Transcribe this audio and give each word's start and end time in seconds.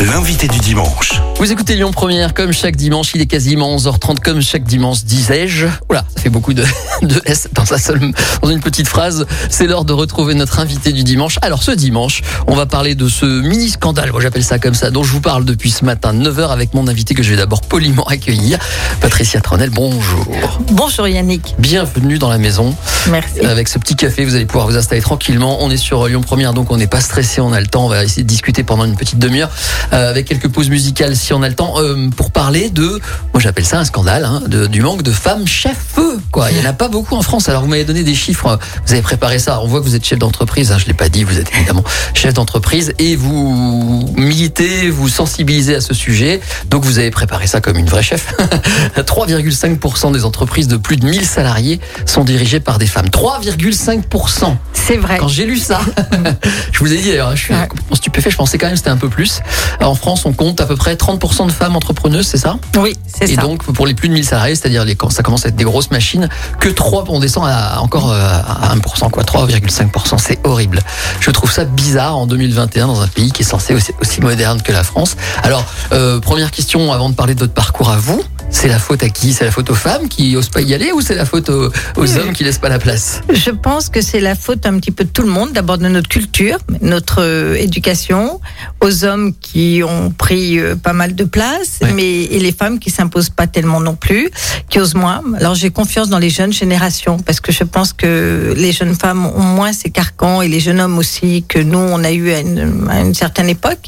L'invité 0.00 0.48
du 0.48 0.58
dimanche. 0.58 1.12
Vous 1.38 1.52
écoutez 1.52 1.76
Lyon 1.76 1.92
Première 1.92 2.34
comme 2.34 2.52
chaque 2.52 2.74
dimanche, 2.74 3.12
il 3.14 3.20
est 3.20 3.26
quasiment 3.26 3.74
11h30 3.76 4.18
comme 4.18 4.40
chaque 4.42 4.64
dimanche, 4.64 5.04
disais-je. 5.04 5.66
Oula, 5.88 6.04
ça 6.14 6.20
fait 6.22 6.30
beaucoup 6.30 6.52
de, 6.52 6.64
de 7.02 7.22
S 7.24 7.48
dans, 7.52 7.64
sa 7.64 7.78
seule, 7.78 8.00
dans 8.42 8.50
une 8.50 8.60
petite 8.60 8.88
phrase. 8.88 9.24
C'est 9.50 9.66
l'heure 9.66 9.84
de 9.84 9.92
retrouver 9.92 10.34
notre 10.34 10.58
invité 10.58 10.92
du 10.92 11.04
dimanche. 11.04 11.38
Alors 11.42 11.62
ce 11.62 11.70
dimanche, 11.70 12.22
on 12.48 12.56
va 12.56 12.66
parler 12.66 12.96
de 12.96 13.08
ce 13.08 13.24
mini 13.24 13.68
scandale, 13.68 14.10
moi 14.10 14.20
j'appelle 14.20 14.42
ça 14.44 14.58
comme 14.58 14.74
ça, 14.74 14.90
dont 14.90 15.04
je 15.04 15.12
vous 15.12 15.20
parle 15.20 15.44
depuis 15.44 15.70
ce 15.70 15.84
matin 15.84 16.12
9h 16.12 16.48
avec 16.48 16.74
mon 16.74 16.88
invité 16.88 17.14
que 17.14 17.22
je 17.22 17.30
vais 17.30 17.36
d'abord 17.36 17.60
poliment 17.60 18.04
accueillir, 18.04 18.58
Patricia 19.00 19.40
Tronel. 19.40 19.70
Bonjour. 19.70 20.26
Bonjour 20.72 21.06
Yannick, 21.06 21.54
Bienvenue 21.58 22.18
dans 22.18 22.30
la 22.30 22.38
maison. 22.38 22.74
merci. 23.10 23.40
Avec 23.40 23.68
ce 23.68 23.78
petit 23.78 23.94
café, 23.96 24.24
vous 24.24 24.34
allez 24.34 24.46
pouvoir 24.46 24.66
vous 24.66 24.76
installer 24.76 25.00
tranquillement. 25.02 25.58
On 25.60 25.70
est 25.70 25.76
sur 25.76 26.06
Lyon 26.08 26.20
Première, 26.22 26.52
donc 26.52 26.72
on 26.72 26.76
n'est 26.76 26.88
pas 26.88 27.00
stressé, 27.00 27.40
on 27.40 27.52
a 27.52 27.60
le 27.60 27.66
temps. 27.68 27.86
On 27.86 27.88
va 27.88 28.02
essayer 28.04 28.22
de 28.24 28.28
discuter 28.28 28.64
pendant 28.64 28.84
une 28.84 28.96
petite 28.96 29.18
demi-heure 29.18 29.50
euh, 29.92 30.10
avec 30.10 30.26
quelques 30.26 30.48
pauses 30.48 30.68
musicales 30.70 31.16
si 31.16 31.32
on 31.32 31.42
a 31.42 31.48
le 31.48 31.54
temps 31.54 31.74
euh, 31.78 32.08
pour 32.16 32.30
parler 32.30 32.70
de, 32.70 33.00
moi 33.32 33.40
j'appelle 33.40 33.64
ça 33.64 33.78
un 33.78 33.84
scandale, 33.84 34.24
hein, 34.24 34.42
de- 34.46 34.66
du 34.66 34.80
manque 34.82 35.02
de 35.02 35.12
femmes 35.12 35.46
chefs-feu. 35.46 36.18
Quoi, 36.30 36.50
il 36.50 36.58
y 36.58 36.60
en 36.66 36.68
a 36.68 36.72
pas 36.72 36.88
beaucoup 36.88 37.14
en 37.16 37.22
France. 37.22 37.48
Alors 37.48 37.62
vous 37.62 37.68
m'avez 37.68 37.84
donné 37.84 38.02
des 38.04 38.14
chiffres, 38.14 38.58
vous 38.86 38.92
avez 38.92 39.02
préparé 39.02 39.38
ça. 39.38 39.60
On 39.60 39.66
voit 39.66 39.80
que 39.80 39.84
vous 39.84 39.94
êtes 39.94 40.04
chef 40.04 40.18
d'entreprise. 40.18 40.72
Hein, 40.72 40.78
je 40.78 40.86
l'ai 40.86 40.94
pas 40.94 41.08
dit, 41.08 41.24
vous 41.24 41.38
êtes 41.38 41.50
évidemment 41.54 41.84
chef 42.14 42.34
d'entreprise 42.34 42.92
et 42.98 43.16
vous 43.16 44.12
militez, 44.16 44.90
vous 44.90 45.08
sensibilisez 45.08 45.76
à 45.76 45.80
ce 45.80 45.94
sujet. 45.94 46.40
Donc 46.70 46.84
vous 46.84 46.98
avez 46.98 47.10
préparé 47.10 47.46
ça 47.46 47.60
comme 47.60 47.76
une 47.78 47.88
vraie 47.88 48.02
chef. 48.02 48.34
3,5% 48.96 50.12
des 50.12 50.24
entreprises 50.24 50.68
de 50.68 50.76
plus 50.76 50.96
de 50.96 51.06
1000 51.06 51.24
salariés 51.24 51.80
sont 52.06 52.24
dirigées 52.24 52.60
par 52.60 52.78
des 52.78 52.86
femmes. 52.86 53.06
3,5%. 53.06 54.56
C'est 54.72 54.96
vrai. 54.96 55.18
Quand 55.18 55.28
j'ai 55.28 55.46
lu 55.46 55.58
ça, 55.58 55.80
je 56.72 56.78
vous 56.78 56.92
ai 56.92 56.96
dit 56.96 57.08
d'ailleurs, 57.08 57.34
je 57.36 57.42
suis 57.44 57.54
complètement 57.54 57.96
stupéfait, 57.96 58.30
je 58.30 58.36
pensais 58.36 58.58
quand 58.58 58.66
même 58.66 58.74
que 58.74 58.78
c'était 58.78 58.90
un 58.90 58.96
peu 58.96 59.08
plus. 59.08 59.40
En 59.82 59.94
France, 59.94 60.24
on 60.26 60.32
compte 60.32 60.60
à 60.60 60.66
peu 60.66 60.76
près 60.76 60.94
30% 60.94 61.46
de 61.46 61.52
femmes 61.52 61.76
entrepreneuses, 61.76 62.26
c'est 62.26 62.38
ça 62.38 62.56
Oui, 62.78 62.96
c'est 63.06 63.30
Et 63.30 63.34
ça. 63.34 63.42
donc, 63.42 63.62
pour 63.64 63.86
les 63.86 63.94
plus 63.94 64.08
de 64.08 64.14
1000 64.14 64.24
salariés, 64.24 64.54
c'est-à-dire 64.54 64.84
les, 64.84 64.94
quand 64.96 65.10
ça 65.10 65.22
commence 65.22 65.44
à 65.44 65.48
être 65.48 65.56
des 65.56 65.64
grosses 65.64 65.90
machines, 65.90 66.28
que 66.60 66.68
3, 66.68 67.04
on 67.08 67.20
descend 67.20 67.44
à, 67.46 67.80
encore 67.80 68.10
euh, 68.12 68.18
à 68.18 68.74
1%, 68.74 69.10
quoi, 69.10 69.22
3,5%, 69.22 70.18
c'est 70.18 70.38
horrible. 70.46 70.80
Je 71.20 71.30
trouve 71.30 71.50
ça 71.50 71.64
bizarre 71.64 72.16
en 72.16 72.26
2021 72.26 72.86
dans 72.86 73.00
un 73.00 73.08
pays 73.08 73.30
qui 73.32 73.42
est 73.42 73.46
censé 73.46 73.74
aussi, 73.74 73.92
aussi 74.00 74.20
moderne 74.20 74.62
que 74.62 74.72
la 74.72 74.84
France. 74.84 75.16
Alors, 75.42 75.64
euh, 75.92 76.20
première 76.20 76.50
question 76.50 76.92
avant 76.92 77.08
de 77.10 77.14
parler 77.14 77.34
de 77.34 77.40
votre 77.40 77.54
parcours 77.54 77.90
à 77.90 77.96
vous. 77.96 78.22
C'est 78.56 78.68
la 78.68 78.78
faute 78.78 79.02
à 79.02 79.08
qui? 79.10 79.32
C'est 79.32 79.44
la 79.44 79.50
faute 79.50 79.68
aux 79.68 79.74
femmes 79.74 80.08
qui 80.08 80.36
osent 80.36 80.48
pas 80.48 80.62
y 80.62 80.72
aller 80.74 80.92
ou 80.92 81.00
c'est 81.00 81.16
la 81.16 81.26
faute 81.26 81.50
aux, 81.50 81.70
aux 81.96 82.16
hommes 82.16 82.32
qui 82.32 82.44
laissent 82.44 82.58
pas 82.60 82.68
la 82.68 82.78
place? 82.78 83.20
Je 83.30 83.50
pense 83.50 83.88
que 83.88 84.00
c'est 84.00 84.20
la 84.20 84.36
faute 84.36 84.64
un 84.64 84.78
petit 84.78 84.92
peu 84.92 85.02
de 85.04 85.10
tout 85.10 85.22
le 85.22 85.28
monde. 85.28 85.52
D'abord 85.52 85.76
de 85.76 85.88
notre 85.88 86.08
culture, 86.08 86.56
notre 86.80 87.20
euh, 87.20 87.56
éducation, 87.56 88.40
aux 88.80 89.04
hommes 89.04 89.34
qui 89.38 89.82
ont 89.86 90.10
pris 90.12 90.58
euh, 90.60 90.76
pas 90.76 90.92
mal 90.92 91.14
de 91.16 91.24
place, 91.24 91.80
Ouais. 91.82 91.92
mais 91.92 92.22
et 92.22 92.38
les 92.38 92.52
femmes 92.52 92.78
qui 92.78 92.90
s'imposent 92.90 93.28
pas 93.28 93.48
tellement 93.48 93.80
non 93.80 93.96
plus, 93.96 94.30
qui 94.70 94.78
osent 94.78 94.94
moins. 94.94 95.20
Alors 95.40 95.56
j'ai 95.56 95.70
confiance 95.70 96.08
dans 96.08 96.20
les 96.20 96.30
jeunes 96.30 96.52
générations 96.52 97.18
parce 97.18 97.40
que 97.40 97.50
je 97.52 97.64
pense 97.64 97.92
que 97.92 98.54
les 98.56 98.70
jeunes 98.72 98.94
femmes 98.94 99.26
ont 99.26 99.42
moins 99.42 99.72
ces 99.72 99.90
carcans 99.90 100.40
et 100.42 100.48
les 100.48 100.60
jeunes 100.60 100.80
hommes 100.80 100.96
aussi 100.96 101.44
que 101.48 101.58
nous 101.58 101.78
on 101.78 102.02
a 102.04 102.12
eu 102.12 102.30
à 102.32 102.38
une, 102.38 102.86
à 102.88 103.00
une 103.00 103.14
certaine 103.14 103.48
époque. 103.48 103.86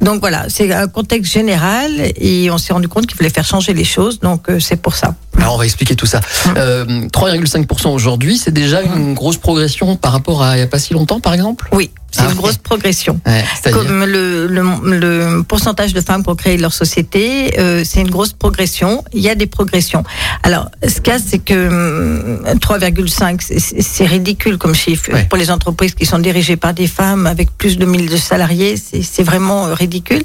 Donc 0.00 0.20
voilà, 0.20 0.46
c'est 0.48 0.72
un 0.72 0.86
contexte 0.88 1.32
général 1.32 1.90
et 2.16 2.50
on 2.50 2.58
s'est 2.58 2.72
rendu 2.72 2.88
compte 2.88 3.06
qu'il 3.06 3.16
fallait 3.16 3.30
faire 3.30 3.44
changer 3.44 3.74
les 3.74 3.84
choses. 3.84 3.97
Donc 4.20 4.50
euh, 4.50 4.60
c'est 4.60 4.76
pour 4.76 4.94
ça. 4.94 5.14
Alors 5.36 5.54
on 5.54 5.58
va 5.58 5.64
expliquer 5.64 5.94
tout 5.94 6.06
ça. 6.06 6.20
Euh, 6.56 6.84
3,5% 7.08 7.88
aujourd'hui, 7.88 8.38
c'est 8.38 8.50
déjà 8.50 8.82
une 8.82 9.14
grosse 9.14 9.36
progression 9.36 9.96
par 9.96 10.12
rapport 10.12 10.42
à 10.42 10.54
il 10.54 10.58
n'y 10.58 10.64
a 10.64 10.66
pas 10.66 10.78
si 10.78 10.94
longtemps, 10.94 11.20
par 11.20 11.34
exemple? 11.34 11.68
Oui, 11.72 11.90
c'est 12.10 12.20
Ah 12.20 12.24
une 12.24 12.30
ouais. 12.30 12.36
grosse 12.36 12.56
progression. 12.56 13.20
Ouais, 13.26 13.44
Comme 13.72 14.04
le, 14.04 14.46
le, 14.46 14.62
le 14.98 15.42
pourcentage 15.42 15.92
de 15.92 16.00
femmes 16.00 16.22
qui 16.22 16.30
ont 16.30 16.34
créé 16.36 16.56
leur 16.56 16.72
société, 16.72 17.58
euh, 17.58 17.82
c'est 17.84 18.00
une 18.00 18.10
grosse 18.10 18.32
progression. 18.32 19.04
Il 19.12 19.20
y 19.20 19.28
a 19.28 19.34
des 19.34 19.46
progressions. 19.46 20.02
Alors, 20.42 20.70
ce 20.86 21.00
qu'il 21.00 21.12
y 21.12 21.16
a, 21.16 21.18
c'est 21.18 21.38
que 21.38 21.68
hum, 21.68 22.58
3,5, 22.58 23.40
c'est- 23.42 23.82
c'est 23.82 24.06
ridicule 24.06 24.56
comme 24.58 24.74
chiffre 24.74 25.12
Ouais. 25.12 25.24
pour 25.28 25.38
les 25.38 25.50
entreprises 25.50 25.94
qui 25.94 26.06
sont 26.06 26.18
dirigées 26.18 26.56
par 26.56 26.72
des 26.74 26.86
femmes 26.86 27.26
avec 27.26 27.50
plus 27.56 27.76
de 27.78 27.84
1000 27.84 28.08
de 28.08 28.16
salariés. 28.16 28.76
C'est 28.76 29.02
c'est 29.02 29.22
vraiment 29.22 29.66
euh, 29.66 29.74
ridicule. 29.74 30.22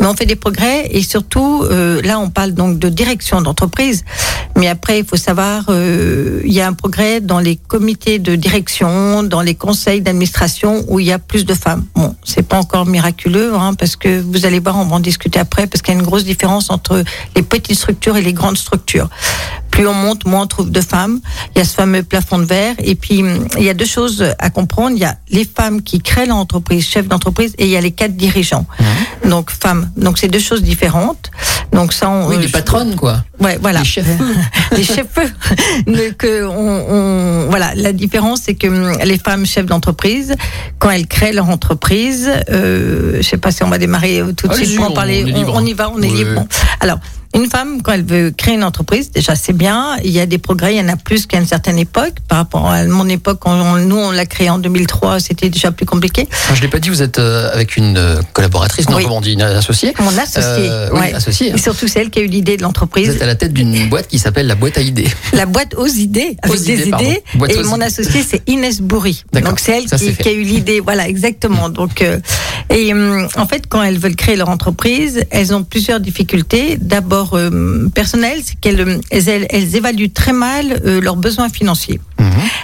Mais 0.00 0.06
on 0.06 0.14
fait 0.14 0.26
des 0.26 0.36
progrès 0.36 0.88
et 0.90 1.02
surtout, 1.02 1.62
euh, 1.64 2.00
là, 2.02 2.18
on 2.18 2.28
parle 2.30 2.52
donc 2.52 2.78
de 2.78 2.88
direction 2.88 3.40
d'entreprise. 3.40 4.04
Mais 4.56 4.66
après, 4.68 4.98
il 5.00 5.04
faut 5.06 5.16
savoir, 5.16 5.64
euh, 5.68 6.40
il 6.44 6.52
y 6.52 6.60
a 6.60 6.66
un 6.66 6.72
progrès 6.72 7.20
dans 7.20 7.38
les 7.38 7.56
comités 7.56 8.18
de 8.18 8.34
direction, 8.34 9.22
dans 9.22 9.42
les 9.42 9.54
conseils 9.54 10.00
d'administration 10.00 10.84
où 10.88 10.98
il 11.00 11.06
y 11.06 11.12
a 11.12 11.19
plus 11.26 11.44
de 11.44 11.54
femmes. 11.54 11.84
Bon, 11.94 12.14
c'est 12.24 12.42
pas 12.42 12.58
encore 12.58 12.86
miraculeux, 12.86 13.54
hein, 13.54 13.74
parce 13.74 13.96
que 13.96 14.20
vous 14.20 14.46
allez 14.46 14.58
voir, 14.58 14.76
on 14.76 14.84
va 14.84 14.96
en 14.96 15.00
discuter 15.00 15.38
après, 15.38 15.66
parce 15.66 15.82
qu'il 15.82 15.94
y 15.94 15.96
a 15.96 16.00
une 16.00 16.06
grosse 16.06 16.24
différence 16.24 16.70
entre 16.70 17.02
les 17.36 17.42
petites 17.42 17.76
structures 17.76 18.16
et 18.16 18.22
les 18.22 18.32
grandes 18.32 18.56
structures. 18.56 19.08
Plus 19.70 19.86
on 19.86 19.94
monte, 19.94 20.24
moins 20.26 20.42
on 20.42 20.46
trouve 20.46 20.70
de 20.70 20.80
femmes. 20.80 21.20
Il 21.54 21.58
y 21.58 21.62
a 21.62 21.64
ce 21.64 21.74
fameux 21.74 22.02
plafond 22.02 22.38
de 22.38 22.44
verre. 22.44 22.74
Et 22.78 22.94
puis, 22.94 23.22
il 23.58 23.64
y 23.64 23.68
a 23.68 23.74
deux 23.74 23.86
choses 23.86 24.24
à 24.38 24.50
comprendre. 24.50 24.96
Il 24.96 25.00
y 25.00 25.04
a 25.04 25.16
les 25.30 25.44
femmes 25.44 25.82
qui 25.82 26.00
créent 26.00 26.26
l'entreprise, 26.26 26.84
chefs 26.86 27.06
d'entreprise, 27.08 27.54
et 27.58 27.64
il 27.64 27.70
y 27.70 27.76
a 27.76 27.80
les 27.80 27.92
quatre 27.92 28.16
dirigeants. 28.16 28.66
Donc, 29.24 29.50
femmes. 29.50 29.90
Donc, 29.96 30.18
c'est 30.18 30.28
deux 30.28 30.38
choses 30.40 30.62
différentes. 30.62 31.30
Donc, 31.72 31.92
ça, 31.92 32.10
on, 32.10 32.28
Oui, 32.28 32.36
euh, 32.36 32.40
les 32.40 32.48
patronnes, 32.48 32.96
quoi. 32.96 33.24
Ouais, 33.38 33.58
voilà. 33.60 33.80
Les 33.80 33.84
chefs. 33.84 34.06
les 34.72 34.84
chefs 34.84 35.14
que 36.18 36.44
on, 36.44 37.44
on- 37.44 37.46
voilà, 37.48 37.72
la 37.74 37.92
différence 37.92 38.42
c'est 38.44 38.54
que 38.54 38.66
hum, 38.66 38.98
les 39.04 39.18
femmes 39.18 39.46
chefs 39.46 39.66
d'entreprise, 39.66 40.34
quand 40.78 40.90
elles 40.90 41.06
créent 41.06 41.32
leur 41.32 41.48
entreprise, 41.48 42.30
euh, 42.50 43.16
je 43.16 43.22
sais 43.22 43.36
pas 43.38 43.50
si 43.50 43.62
on 43.62 43.68
va 43.68 43.78
démarrer 43.78 44.20
euh, 44.20 44.32
tout 44.32 44.48
de 44.48 44.54
suite 44.54 44.76
pour 44.76 44.86
en 44.90 44.92
parler. 44.92 45.24
on 45.46 45.56
on 45.56 45.64
y 45.66 45.72
va, 45.72 45.90
on 45.90 46.00
est 46.02 46.08
libre. 46.08 46.44
Alors. 46.80 46.98
Une 47.32 47.48
femme, 47.48 47.80
quand 47.82 47.92
elle 47.92 48.04
veut 48.04 48.32
créer 48.36 48.54
une 48.54 48.64
entreprise, 48.64 49.10
déjà 49.12 49.36
c'est 49.36 49.52
bien. 49.52 49.96
Il 50.04 50.10
y 50.10 50.18
a 50.18 50.26
des 50.26 50.38
progrès, 50.38 50.74
il 50.74 50.78
y 50.78 50.80
en 50.80 50.88
a 50.88 50.96
plus 50.96 51.26
qu'à 51.26 51.38
une 51.38 51.46
certaine 51.46 51.78
époque. 51.78 52.14
Par 52.26 52.38
rapport 52.38 52.66
à 52.68 52.84
mon 52.84 53.08
époque, 53.08 53.40
on- 53.46 53.76
nous 53.76 53.96
on 53.96 54.10
l'a 54.10 54.26
créé 54.26 54.50
en 54.50 54.58
2003, 54.58 55.20
c'était 55.20 55.48
déjà 55.48 55.70
plus 55.70 55.86
compliqué. 55.86 56.26
Enfin, 56.32 56.54
je 56.56 56.62
l'ai 56.62 56.68
pas 56.68 56.80
dit, 56.80 56.88
vous 56.88 57.02
êtes 57.02 57.20
euh, 57.20 57.50
avec 57.52 57.76
une 57.76 57.96
euh, 57.96 58.20
collaboratrice, 58.32 58.88
non, 58.88 58.96
Oui. 58.96 59.04
comment 59.04 59.18
on 59.18 59.20
dit, 59.20 59.34
une 59.34 59.42
associée 59.42 59.94
Mon 60.00 60.18
associé, 60.18 60.68
Euh, 60.70 60.88
oui, 60.92 61.12
associée. 61.14 61.52
et 61.54 61.58
surtout 61.58 61.86
c'est 61.86 62.00
elle 62.00 62.10
qui 62.10 62.18
a 62.18 62.22
eu 62.22 62.26
l'idée 62.26 62.56
de 62.56 62.62
Vous 62.62 62.66
l'entreprise. 62.68 63.08
êtes 63.10 63.22
à 63.22 63.26
la 63.26 63.36
tête 63.36 63.52
d'une 63.52 63.88
boîte 63.90 64.08
qui 64.08 64.18
s'appelle 64.18 64.48
la 64.48 64.56
boîte 64.56 64.76
à 64.78 64.80
idées. 64.82 65.06
La 65.32 65.46
boîte 65.46 65.74
aux 65.76 65.86
idées, 65.86 66.36
avec 66.42 66.56
Aux 66.58 66.62
des 66.64 66.72
idées, 66.88 66.88
idées. 66.88 67.22
et 67.48 67.56
aux 67.58 67.64
mon 67.64 67.76
idées. 67.76 67.84
associé, 67.84 68.24
c'est 68.28 68.42
Inès 68.48 68.80
Bourri. 68.80 69.22
Donc 69.32 69.60
c'est 69.60 69.78
elle 69.78 69.88
Ça, 69.88 69.96
qui, 69.98 70.28
a 70.28 70.32
eu 70.32 70.42
l'idée. 70.42 70.80
Voilà, 70.80 71.06
exactement. 71.08 71.68
Donc 71.68 72.02
euh, 72.02 72.18
et 72.70 72.92
hum, 72.92 73.28
en 73.36 73.46
fait, 73.46 73.64
quand 73.68 73.82
elles 73.82 73.98
veulent 73.98 74.16
créer 74.16 74.34
leur 74.36 74.48
entreprise, 74.48 75.22
elles 75.30 75.54
ont 75.54 75.62
plusieurs 75.62 76.00
difficultés. 76.00 76.76
D'abord 76.80 77.19
euh, 77.34 77.88
personnelles, 77.94 78.40
c'est 78.44 78.58
qu'elles 78.60 79.00
elles, 79.10 79.46
elles 79.48 79.76
évaluent 79.76 80.12
très 80.12 80.32
mal 80.32 80.80
euh, 80.84 81.00
leurs 81.00 81.16
besoins 81.16 81.48
financiers. 81.48 82.00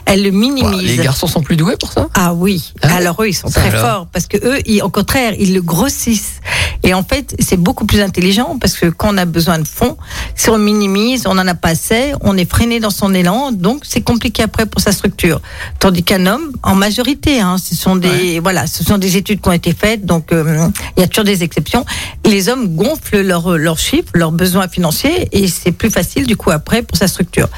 Elles 0.04 0.22
le 0.22 0.30
Bon, 0.30 0.38
minimisent. 0.38 0.96
les 0.98 1.02
garçons 1.04 1.26
sont 1.26 1.42
plus 1.42 1.56
doués 1.56 1.76
pour 1.78 1.92
ça 1.92 2.08
Ah 2.14 2.34
oui. 2.34 2.72
Ah 2.82 2.96
alors 2.96 3.20
eux, 3.22 3.28
ils 3.28 3.34
sont 3.34 3.48
très 3.48 3.68
alors 3.68 3.80
forts 3.80 4.06
parce 4.12 4.26
que 4.26 4.36
eux, 4.36 4.58
ils, 4.66 4.82
au 4.82 4.88
contraire, 4.88 5.32
ils 5.38 5.52
le 5.54 5.62
grossissent. 5.62 6.40
Et 6.82 6.94
en 6.94 7.02
fait, 7.02 7.34
c'est 7.40 7.56
beaucoup 7.56 7.86
plus 7.86 8.00
intelligent 8.00 8.58
parce 8.60 8.74
que 8.74 8.86
quand 8.86 9.12
on 9.14 9.18
a 9.18 9.24
besoin 9.24 9.58
de 9.58 9.66
fonds, 9.66 9.96
si 10.34 10.50
on 10.50 10.58
minimise, 10.58 11.26
on 11.26 11.34
n'en 11.34 11.46
a 11.46 11.54
pas 11.54 11.70
assez, 11.70 12.12
on 12.20 12.36
est 12.36 12.48
freiné 12.48 12.78
dans 12.80 12.90
son 12.90 13.12
élan, 13.14 13.50
donc 13.52 13.82
c'est 13.84 14.02
compliqué 14.02 14.42
après 14.42 14.66
pour 14.66 14.80
sa 14.80 14.92
structure. 14.92 15.40
Tandis 15.80 16.02
qu'un 16.04 16.26
homme, 16.26 16.52
en 16.62 16.74
majorité, 16.74 17.40
hein, 17.40 17.56
ce 17.58 17.74
sont 17.74 17.96
des 17.96 18.38
voilà, 18.40 18.66
ce 18.66 18.84
sont 18.84 18.98
des 18.98 19.16
études 19.16 19.40
qui 19.40 19.48
ont 19.48 19.52
été 19.52 19.72
faites, 19.74 20.04
donc 20.06 20.32
euh, 20.32 20.68
il 20.96 21.00
y 21.00 21.04
a 21.04 21.08
toujours 21.08 21.24
des 21.24 21.42
exceptions. 21.42 21.84
Les 22.24 22.48
hommes 22.48 22.76
gonflent 22.76 23.20
leurs 23.22 23.56
leurs 23.58 23.78
chiffres, 23.78 24.10
leurs 24.14 24.32
besoins 24.32 24.68
financiers, 24.68 25.28
et 25.32 25.48
c'est 25.48 25.72
plus 25.72 25.90
facile 25.90 26.26
du 26.26 26.36
coup 26.36 26.50
après 26.50 26.82
pour 26.82 26.96
sa 26.98 27.08
structure. 27.08 27.48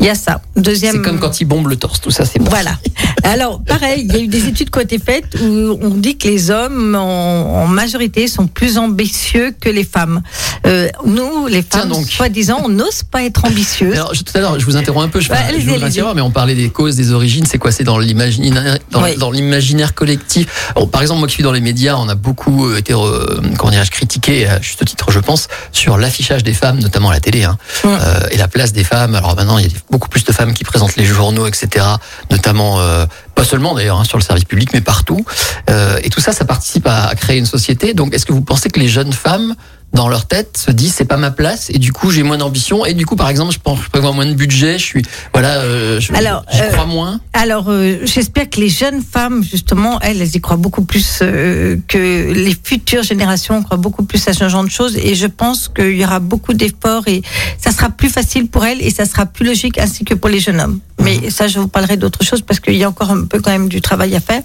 Il 0.00 0.06
y 0.06 0.10
a 0.10 0.14
ça. 0.14 0.40
Deuxième. 0.56 0.94
C'est 0.96 1.02
comme 1.02 1.18
quand 1.18 1.40
ils 1.40 1.44
bombent 1.48 1.68
le 1.68 1.76
torse, 1.76 2.00
tout 2.00 2.10
ça, 2.10 2.24
c'est 2.24 2.38
bon. 2.38 2.50
Voilà. 2.50 2.78
Alors, 3.24 3.60
pareil, 3.64 4.04
il 4.08 4.12
y 4.14 4.16
a 4.16 4.20
eu 4.20 4.28
des 4.28 4.46
études 4.46 4.70
qui 4.70 4.78
ont 4.78 4.82
été 4.82 4.98
faites 4.98 5.34
où 5.42 5.78
on 5.82 5.90
dit 5.90 6.16
que 6.16 6.28
les 6.28 6.50
hommes, 6.50 6.94
en, 6.94 7.62
en 7.62 7.66
majorité, 7.66 8.28
sont 8.28 8.46
plus 8.46 8.78
ambitieux 8.78 9.54
que 9.60 9.68
les 9.68 9.84
femmes. 9.84 10.22
Euh, 10.66 10.88
nous, 11.04 11.46
les 11.46 11.62
femmes, 11.62 11.92
soi-disant, 12.04 12.60
on 12.64 12.68
n'ose 12.68 13.02
pas 13.02 13.24
être 13.24 13.44
ambitieuses. 13.44 13.94
Alors, 13.94 14.14
je- 14.14 14.22
tout 14.22 14.32
à 14.36 14.40
l'heure, 14.40 14.58
je 14.60 14.64
vous 14.64 14.76
interromps 14.76 15.06
un 15.06 15.08
peu, 15.08 15.20
je, 15.20 15.30
enfin, 15.32 15.42
je 15.58 15.64
voudrais 15.66 15.82
interrompre, 15.88 16.14
mais 16.16 16.20
on 16.22 16.30
parlait 16.30 16.54
des 16.54 16.70
causes, 16.70 16.96
des 16.96 17.12
origines, 17.12 17.44
c'est 17.46 17.58
quoi? 17.58 17.72
C'est 17.72 17.84
dans 17.84 17.98
l'imaginaire, 17.98 18.78
dans, 18.90 19.02
Oui. 19.02 19.16
dans 19.16 19.30
l'imaginaire 19.30 19.94
collectif. 19.94 20.72
Alors, 20.76 20.88
par 20.90 21.02
exemple, 21.02 21.18
moi 21.20 21.28
qui 21.28 21.34
suis 21.34 21.42
dans 21.42 21.52
les 21.52 21.60
médias, 21.60 21.96
on 21.96 22.08
a 22.08 22.14
beaucoup 22.14 22.68
euh, 22.68 22.78
été, 22.78 22.92
euh, 22.92 23.40
comment 23.58 23.70
dirais-je, 23.72 23.90
critiqué, 23.90 24.46
à 24.46 24.60
juste 24.60 24.84
titre, 24.84 25.10
je 25.10 25.18
pense, 25.18 25.48
sur 25.72 25.98
l'affichage 25.98 26.42
des 26.44 26.52
femmes, 26.54 26.78
notamment 26.78 27.10
à 27.10 27.14
la 27.14 27.20
télé, 27.20 27.44
hein, 27.44 27.56
Mm. 27.84 27.88
euh, 27.88 28.20
et 28.32 28.36
la 28.36 28.48
place 28.48 28.72
des 28.72 28.84
femmes. 28.84 29.14
Alors 29.14 29.34
maintenant, 29.36 29.58
il 29.58 29.66
y 29.66 29.68
a 29.68 29.78
beaucoup 29.90 30.08
plus 30.08 30.24
de 30.24 30.32
femmes 30.32 30.52
qui 30.54 30.64
présentent 30.64 30.96
les 30.96 31.04
journaux, 31.04 31.37
etc. 31.46 31.84
Notamment, 32.30 32.80
euh, 32.80 33.06
pas 33.34 33.44
seulement 33.44 33.74
d'ailleurs 33.74 34.00
hein, 34.00 34.04
sur 34.04 34.18
le 34.18 34.22
service 34.22 34.44
public, 34.44 34.70
mais 34.72 34.80
partout. 34.80 35.24
Euh, 35.70 35.98
et 36.02 36.10
tout 36.10 36.20
ça, 36.20 36.32
ça 36.32 36.44
participe 36.44 36.86
à, 36.86 37.04
à 37.04 37.14
créer 37.14 37.38
une 37.38 37.46
société. 37.46 37.94
Donc, 37.94 38.14
est-ce 38.14 38.26
que 38.26 38.32
vous 38.32 38.42
pensez 38.42 38.70
que 38.70 38.80
les 38.80 38.88
jeunes 38.88 39.12
femmes 39.12 39.54
dans 39.92 40.08
leur 40.08 40.26
tête 40.26 40.58
se 40.58 40.70
disent 40.70 40.94
c'est 40.94 41.04
pas 41.04 41.16
ma 41.16 41.30
place 41.30 41.70
et 41.70 41.78
du 41.78 41.92
coup 41.92 42.10
j'ai 42.10 42.22
moins 42.22 42.38
d'ambition 42.38 42.84
et 42.84 42.94
du 42.94 43.06
coup 43.06 43.16
par 43.16 43.28
exemple 43.28 43.52
je, 43.52 43.58
pense, 43.58 43.80
je 43.82 43.88
prévois 43.88 44.12
moins 44.12 44.26
de 44.26 44.34
budget, 44.34 44.78
je 44.78 44.84
suis 44.84 45.02
voilà, 45.32 45.58
euh, 45.58 46.00
je, 46.00 46.12
Alors, 46.14 46.44
euh, 46.54 46.70
crois 46.72 46.86
moins. 46.86 47.20
Alors, 47.32 47.66
euh, 47.68 47.98
j'espère 48.04 48.50
que 48.50 48.60
les 48.60 48.68
jeunes 48.68 49.02
femmes, 49.02 49.44
justement, 49.44 50.00
elles, 50.00 50.20
elles 50.20 50.34
y 50.34 50.40
croient 50.40 50.56
beaucoup 50.56 50.84
plus 50.84 51.18
que 51.18 52.32
les 52.32 52.56
futures 52.62 53.02
générations 53.02 53.62
croient 53.62 53.76
beaucoup 53.76 54.04
plus 54.04 54.26
à 54.28 54.32
ce 54.32 54.48
genre 54.48 54.64
de 54.64 54.70
choses. 54.70 54.96
Et 54.96 55.14
je 55.14 55.26
pense 55.26 55.68
qu'il 55.68 55.96
y 55.96 56.04
aura 56.04 56.20
beaucoup 56.20 56.54
d'efforts 56.54 57.06
et 57.06 57.22
ça 57.58 57.70
sera 57.70 57.90
plus 57.90 58.08
facile 58.08 58.48
pour 58.48 58.64
elles 58.64 58.82
et 58.82 58.90
ça 58.90 59.04
sera 59.04 59.26
plus 59.26 59.44
logique 59.46 59.78
ainsi 59.78 60.04
que 60.04 60.14
pour 60.14 60.28
les 60.28 60.40
jeunes 60.40 60.60
hommes. 60.60 60.80
Mais 61.00 61.30
ça, 61.30 61.46
je 61.46 61.60
vous 61.60 61.68
parlerai 61.68 61.96
d'autre 61.96 62.24
chose 62.24 62.42
parce 62.42 62.58
qu'il 62.58 62.74
y 62.74 62.82
a 62.82 62.88
encore 62.88 63.10
un 63.10 63.24
peu 63.24 63.40
quand 63.40 63.52
même 63.52 63.68
du 63.68 63.80
travail 63.80 64.16
à 64.16 64.20
faire. 64.20 64.42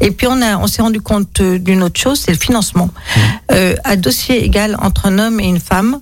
Et 0.00 0.10
puis, 0.10 0.26
on, 0.26 0.42
a, 0.42 0.56
on 0.58 0.66
s'est 0.66 0.82
rendu 0.82 1.00
compte 1.00 1.40
d'une 1.40 1.82
autre 1.82 2.00
chose, 2.00 2.20
c'est 2.24 2.32
le 2.32 2.38
financement. 2.38 2.90
Euh, 3.52 3.76
à 3.84 3.96
dossier 3.96 4.44
égal 4.44 4.76
entre 4.82 5.06
un 5.06 5.18
homme 5.18 5.40
et 5.40 5.46
une 5.46 5.60
femme, 5.60 6.00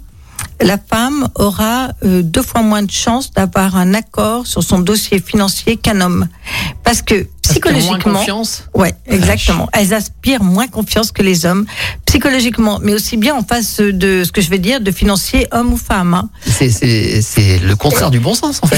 la 0.62 0.76
femme 0.78 1.28
aura 1.36 1.88
euh, 2.04 2.22
deux 2.22 2.42
fois 2.42 2.62
moins 2.62 2.82
de 2.82 2.90
chances 2.90 3.30
d'avoir 3.30 3.76
un 3.76 3.94
accord 3.94 4.46
sur 4.46 4.62
son 4.62 4.78
dossier 4.78 5.18
financier 5.20 5.76
qu'un 5.76 6.00
homme. 6.00 6.28
Parce 6.82 7.02
que 7.02 7.26
Parce 7.42 7.58
qu'il 7.58 7.66
y 7.66 7.68
a 7.68 7.72
moins 7.72 7.98
psychologiquement, 7.98 8.18
confiance. 8.18 8.64
ouais, 8.74 8.94
exactement. 9.06 9.68
Elles 9.72 9.94
aspirent 10.20 10.42
moins 10.42 10.68
confiance 10.68 11.12
que 11.12 11.22
les 11.22 11.46
hommes, 11.46 11.64
psychologiquement, 12.04 12.78
mais 12.82 12.92
aussi 12.92 13.16
bien 13.16 13.34
en 13.34 13.42
face 13.42 13.80
de 13.80 14.22
ce 14.24 14.32
que 14.32 14.40
je 14.42 14.50
vais 14.50 14.58
dire 14.58 14.80
de 14.82 14.90
financier 14.90 15.46
homme 15.52 15.72
ou 15.72 15.76
femme. 15.78 16.12
hein. 16.14 16.28
C'est, 16.46 17.58
le 17.62 17.74
contraire 17.74 18.10
du 18.10 18.20
bon 18.20 18.34
sens 18.34 18.60
en 18.62 18.66
fait. 18.66 18.76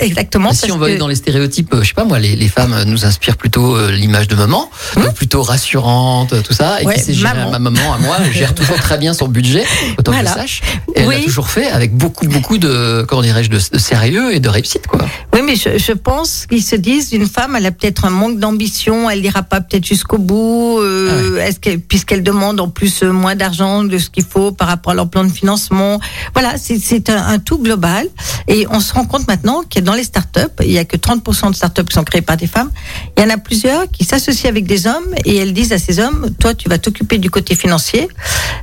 Exactement. 0.00 0.52
si 0.52 0.70
on 0.70 0.76
va 0.78 0.86
aller 0.86 0.94
que- 0.96 1.00
dans 1.00 1.08
les 1.08 1.14
stéréotypes, 1.14 1.72
euh, 1.74 1.82
je 1.82 1.88
sais 1.88 1.94
pas 1.94 2.04
moi, 2.04 2.18
les, 2.18 2.36
les 2.36 2.48
femmes 2.48 2.72
euh, 2.74 2.84
nous 2.84 3.04
inspirent 3.06 3.36
plutôt 3.38 3.74
euh, 3.76 3.90
l'image 3.90 4.28
de 4.28 4.34
maman, 4.34 4.70
donc 4.96 5.14
plutôt 5.14 5.42
rassurante, 5.42 6.32
euh, 6.34 6.42
tout 6.42 6.52
ça, 6.52 6.80
et 6.80 6.84
Hum. 6.84 6.88
Ouais, 6.88 7.02
gérer 7.08 7.34
maman. 7.38 7.50
ma 7.52 7.58
maman 7.70 7.94
à 7.94 7.98
moi, 7.98 8.16
gère 8.32 8.54
toujours 8.54 8.76
très 8.76 8.98
bien 8.98 9.14
son 9.14 9.28
budget, 9.28 9.64
autant 9.98 10.12
que 10.12 10.16
Voilà. 10.16 10.30
je 10.32 10.40
sache. 10.40 10.60
Et 10.94 11.00
elle 11.00 11.08
l'a 11.08 11.20
toujours 11.20 11.48
fait 11.48 11.68
avec 11.70 11.94
beaucoup, 11.96 12.26
beaucoup 12.26 12.58
de, 12.58 13.04
comment 13.08 13.22
dirais-je, 13.22 13.48
de, 13.48 13.58
de 13.72 13.78
sérieux 13.78 14.34
et 14.34 14.40
de 14.40 14.48
réussite, 14.50 14.86
quoi. 14.86 15.06
Oui, 15.32 15.40
mais 15.44 15.54
je, 15.56 15.78
je 15.78 15.92
pense 15.92 16.46
qu'ils 16.46 16.62
se 16.62 16.76
disent 16.76 17.12
une 17.12 17.26
femme, 17.26 17.56
elle 17.56 17.64
a 17.66 17.70
peut-être 17.70 18.04
un 18.04 18.10
manque 18.10 18.38
d'ambition, 18.38 19.08
elle 19.08 19.22
n'ira 19.22 19.42
pas 19.42 19.60
peut-être 19.62 19.86
jusqu'au 19.86 20.18
bout, 20.18 20.80
euh, 20.82 21.38
Ah 21.40 21.46
est-ce 21.48 21.58
qu'elle- 21.60 21.80
puisqu'elle 21.80 22.22
demande 22.22 22.60
en 22.60 22.68
plus 22.68 23.02
euh, 23.02 23.12
moins 23.12 23.34
d'argent 23.36 23.84
de 23.84 23.98
ce 23.98 24.10
qu'il 24.10 24.24
faut 24.24 24.52
par 24.52 24.68
rapport 24.68 24.92
à 24.92 24.94
leur 24.94 25.08
plan 25.08 25.24
de 25.24 25.32
financement. 25.32 26.00
Voilà, 26.34 26.56
c'est- 26.58 27.08
un, 27.10 27.26
un 27.26 27.38
tout 27.38 27.58
global. 27.58 28.06
Et 28.48 28.66
on 28.70 28.80
se 28.80 28.92
rend 28.92 29.04
compte 29.04 29.26
maintenant 29.28 29.62
que 29.68 29.80
dans 29.80 29.94
les 29.94 30.04
startups, 30.04 30.40
il 30.60 30.70
y 30.72 30.78
a 30.78 30.84
que 30.84 30.96
30% 30.96 31.50
de 31.50 31.54
startups 31.56 31.84
qui 31.84 31.94
sont 31.94 32.04
créées 32.04 32.22
par 32.22 32.36
des 32.36 32.46
femmes. 32.46 32.70
Il 33.16 33.22
y 33.22 33.26
en 33.26 33.30
a 33.30 33.38
plusieurs 33.38 33.90
qui 33.90 34.04
s'associent 34.04 34.48
avec 34.50 34.66
des 34.66 34.86
hommes 34.86 35.14
et 35.24 35.36
elles 35.36 35.52
disent 35.52 35.72
à 35.72 35.78
ces 35.78 35.98
hommes, 36.00 36.30
toi, 36.38 36.54
tu 36.54 36.68
vas 36.68 36.78
t'occuper 36.78 37.18
du 37.18 37.30
côté 37.30 37.54
financier, 37.54 38.08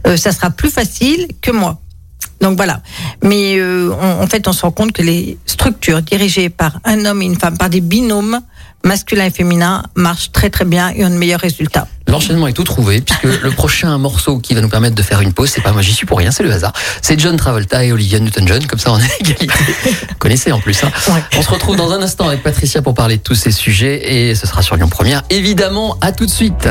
euh, 0.07 0.17
ça 0.17 0.31
sera 0.31 0.49
plus 0.49 0.69
facile 0.69 1.27
que 1.41 1.51
moi. 1.51 1.79
Donc 2.41 2.55
voilà. 2.55 2.81
Mais 3.23 3.57
euh, 3.57 3.91
en 3.91 4.27
fait, 4.27 4.47
on 4.47 4.53
se 4.53 4.61
rend 4.61 4.71
compte 4.71 4.91
que 4.93 5.01
les 5.01 5.37
structures 5.45 6.01
dirigées 6.01 6.49
par 6.49 6.79
un 6.85 7.03
homme 7.05 7.21
et 7.21 7.25
une 7.25 7.37
femme, 7.37 7.57
par 7.57 7.69
des 7.69 7.81
binômes 7.81 8.39
masculin 8.85 9.25
et 9.25 9.29
féminin, 9.29 9.83
marchent 9.95 10.31
très 10.31 10.49
très 10.49 10.63
bien 10.63 10.89
et 10.95 11.03
ont 11.03 11.09
de 11.09 11.15
meilleurs 11.15 11.41
résultats. 11.41 11.87
L'enchaînement 12.09 12.47
est 12.47 12.53
tout 12.53 12.63
trouvé, 12.63 13.01
puisque 13.01 13.23
le 13.43 13.51
prochain 13.51 13.97
morceau 13.97 14.39
qui 14.39 14.55
va 14.55 14.61
nous 14.61 14.69
permettre 14.69 14.95
de 14.95 15.03
faire 15.03 15.21
une 15.21 15.33
pause, 15.33 15.49
c'est 15.49 15.61
pas 15.61 15.71
moi, 15.71 15.81
j'y 15.81 15.93
suis 15.93 16.05
pour 16.05 16.17
rien, 16.17 16.31
c'est 16.31 16.43
le 16.43 16.51
hasard. 16.51 16.73
C'est 17.01 17.19
John 17.19 17.37
Travolta 17.37 17.85
et 17.85 17.91
Olivia 17.91 18.19
Newton-John, 18.19 18.65
comme 18.65 18.79
ça 18.79 18.91
on 18.91 18.99
est 18.99 19.19
égalité. 19.19 19.47
Vous 19.85 20.15
connaissez 20.17 20.51
en 20.51 20.59
plus. 20.59 20.83
Hein. 20.83 20.91
Ouais. 21.07 21.23
On 21.37 21.41
se 21.41 21.49
retrouve 21.49 21.75
dans 21.75 21.91
un 21.91 22.01
instant 22.01 22.27
avec 22.27 22.43
Patricia 22.43 22.81
pour 22.81 22.95
parler 22.95 23.17
de 23.17 23.23
tous 23.23 23.35
ces 23.35 23.51
sujets, 23.51 24.29
et 24.29 24.35
ce 24.35 24.47
sera 24.47 24.61
sur 24.61 24.75
Lyon 24.75 24.89
Première. 24.89 25.23
Évidemment, 25.29 25.97
à 26.01 26.11
tout 26.11 26.25
de 26.25 26.31
suite. 26.31 26.67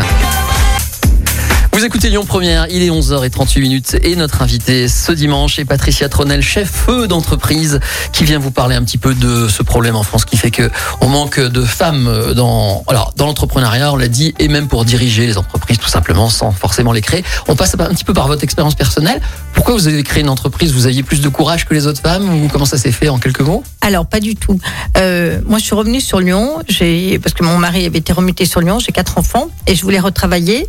Vous 1.78 1.84
écoutez 1.84 2.10
Lyon 2.10 2.25
Première, 2.26 2.66
il 2.70 2.82
est 2.82 2.90
11h38 2.90 3.60
minutes 3.60 3.96
et 4.02 4.16
notre 4.16 4.42
invité 4.42 4.88
ce 4.88 5.12
dimanche 5.12 5.60
est 5.60 5.64
Patricia 5.64 6.08
Tronel, 6.08 6.42
chef 6.42 6.88
d'entreprise, 7.06 7.78
qui 8.12 8.25
vient 8.25 8.40
vous 8.40 8.50
parler 8.50 8.75
un 8.75 8.82
petit 8.82 8.98
peu 8.98 9.14
de 9.14 9.46
ce 9.46 9.62
problème 9.62 9.94
en 9.94 10.02
France 10.02 10.25
qui 10.25 10.36
fait 10.36 10.50
que 10.50 10.69
on 11.00 11.06
manque 11.06 11.38
de 11.38 11.62
femmes 11.62 12.32
dans, 12.34 12.82
alors, 12.88 13.14
dans 13.16 13.26
l'entrepreneuriat, 13.26 13.92
on 13.92 13.96
l'a 13.96 14.08
dit, 14.08 14.34
et 14.40 14.48
même 14.48 14.66
pour 14.66 14.84
diriger 14.84 15.25
les 15.25 15.38
entreprises 15.38 15.78
tout 15.78 15.88
simplement 15.88 16.28
sans 16.28 16.50
forcément 16.50 16.90
les 16.90 17.00
créer. 17.00 17.22
On 17.46 17.54
passe 17.54 17.76
un 17.78 17.94
petit 17.94 18.02
peu 18.02 18.12
par 18.12 18.26
votre 18.26 18.42
expérience 18.42 18.75
personnelle. 18.75 19.20
Pourquoi 19.54 19.75
vous 19.75 19.86
avez 19.86 20.02
créé 20.02 20.25
une 20.25 20.30
entreprise? 20.30 20.72
Vous 20.72 20.86
aviez 20.86 21.04
plus 21.04 21.20
de 21.20 21.28
courage 21.28 21.64
que 21.64 21.75
les 21.75 21.86
autres 21.86 22.00
femmes 22.00 22.42
ou 22.42 22.48
comment 22.48 22.64
ça 22.64 22.76
s'est 22.76 22.90
fait 22.90 23.08
en 23.08 23.19
quelques 23.19 23.40
mots? 23.42 23.62
Alors 23.82 24.06
pas 24.06 24.19
du 24.19 24.34
tout. 24.34 24.58
Euh, 24.96 25.40
moi, 25.46 25.58
je 25.58 25.64
suis 25.64 25.76
revenue 25.76 26.00
sur 26.00 26.19
Lyon, 26.19 26.58
j'ai 26.69 27.20
parce 27.20 27.34
que 27.34 27.44
mon 27.44 27.56
mari 27.56 27.86
avait 27.86 27.98
été 27.98 28.12
remuté 28.12 28.46
sur 28.46 28.60
Lyon. 28.60 28.80
J'ai 28.80 28.90
quatre 28.90 29.16
enfants 29.16 29.48
et 29.69 29.76
je 29.76 29.82
voulais 29.82 30.00
retravailler. 30.00 30.69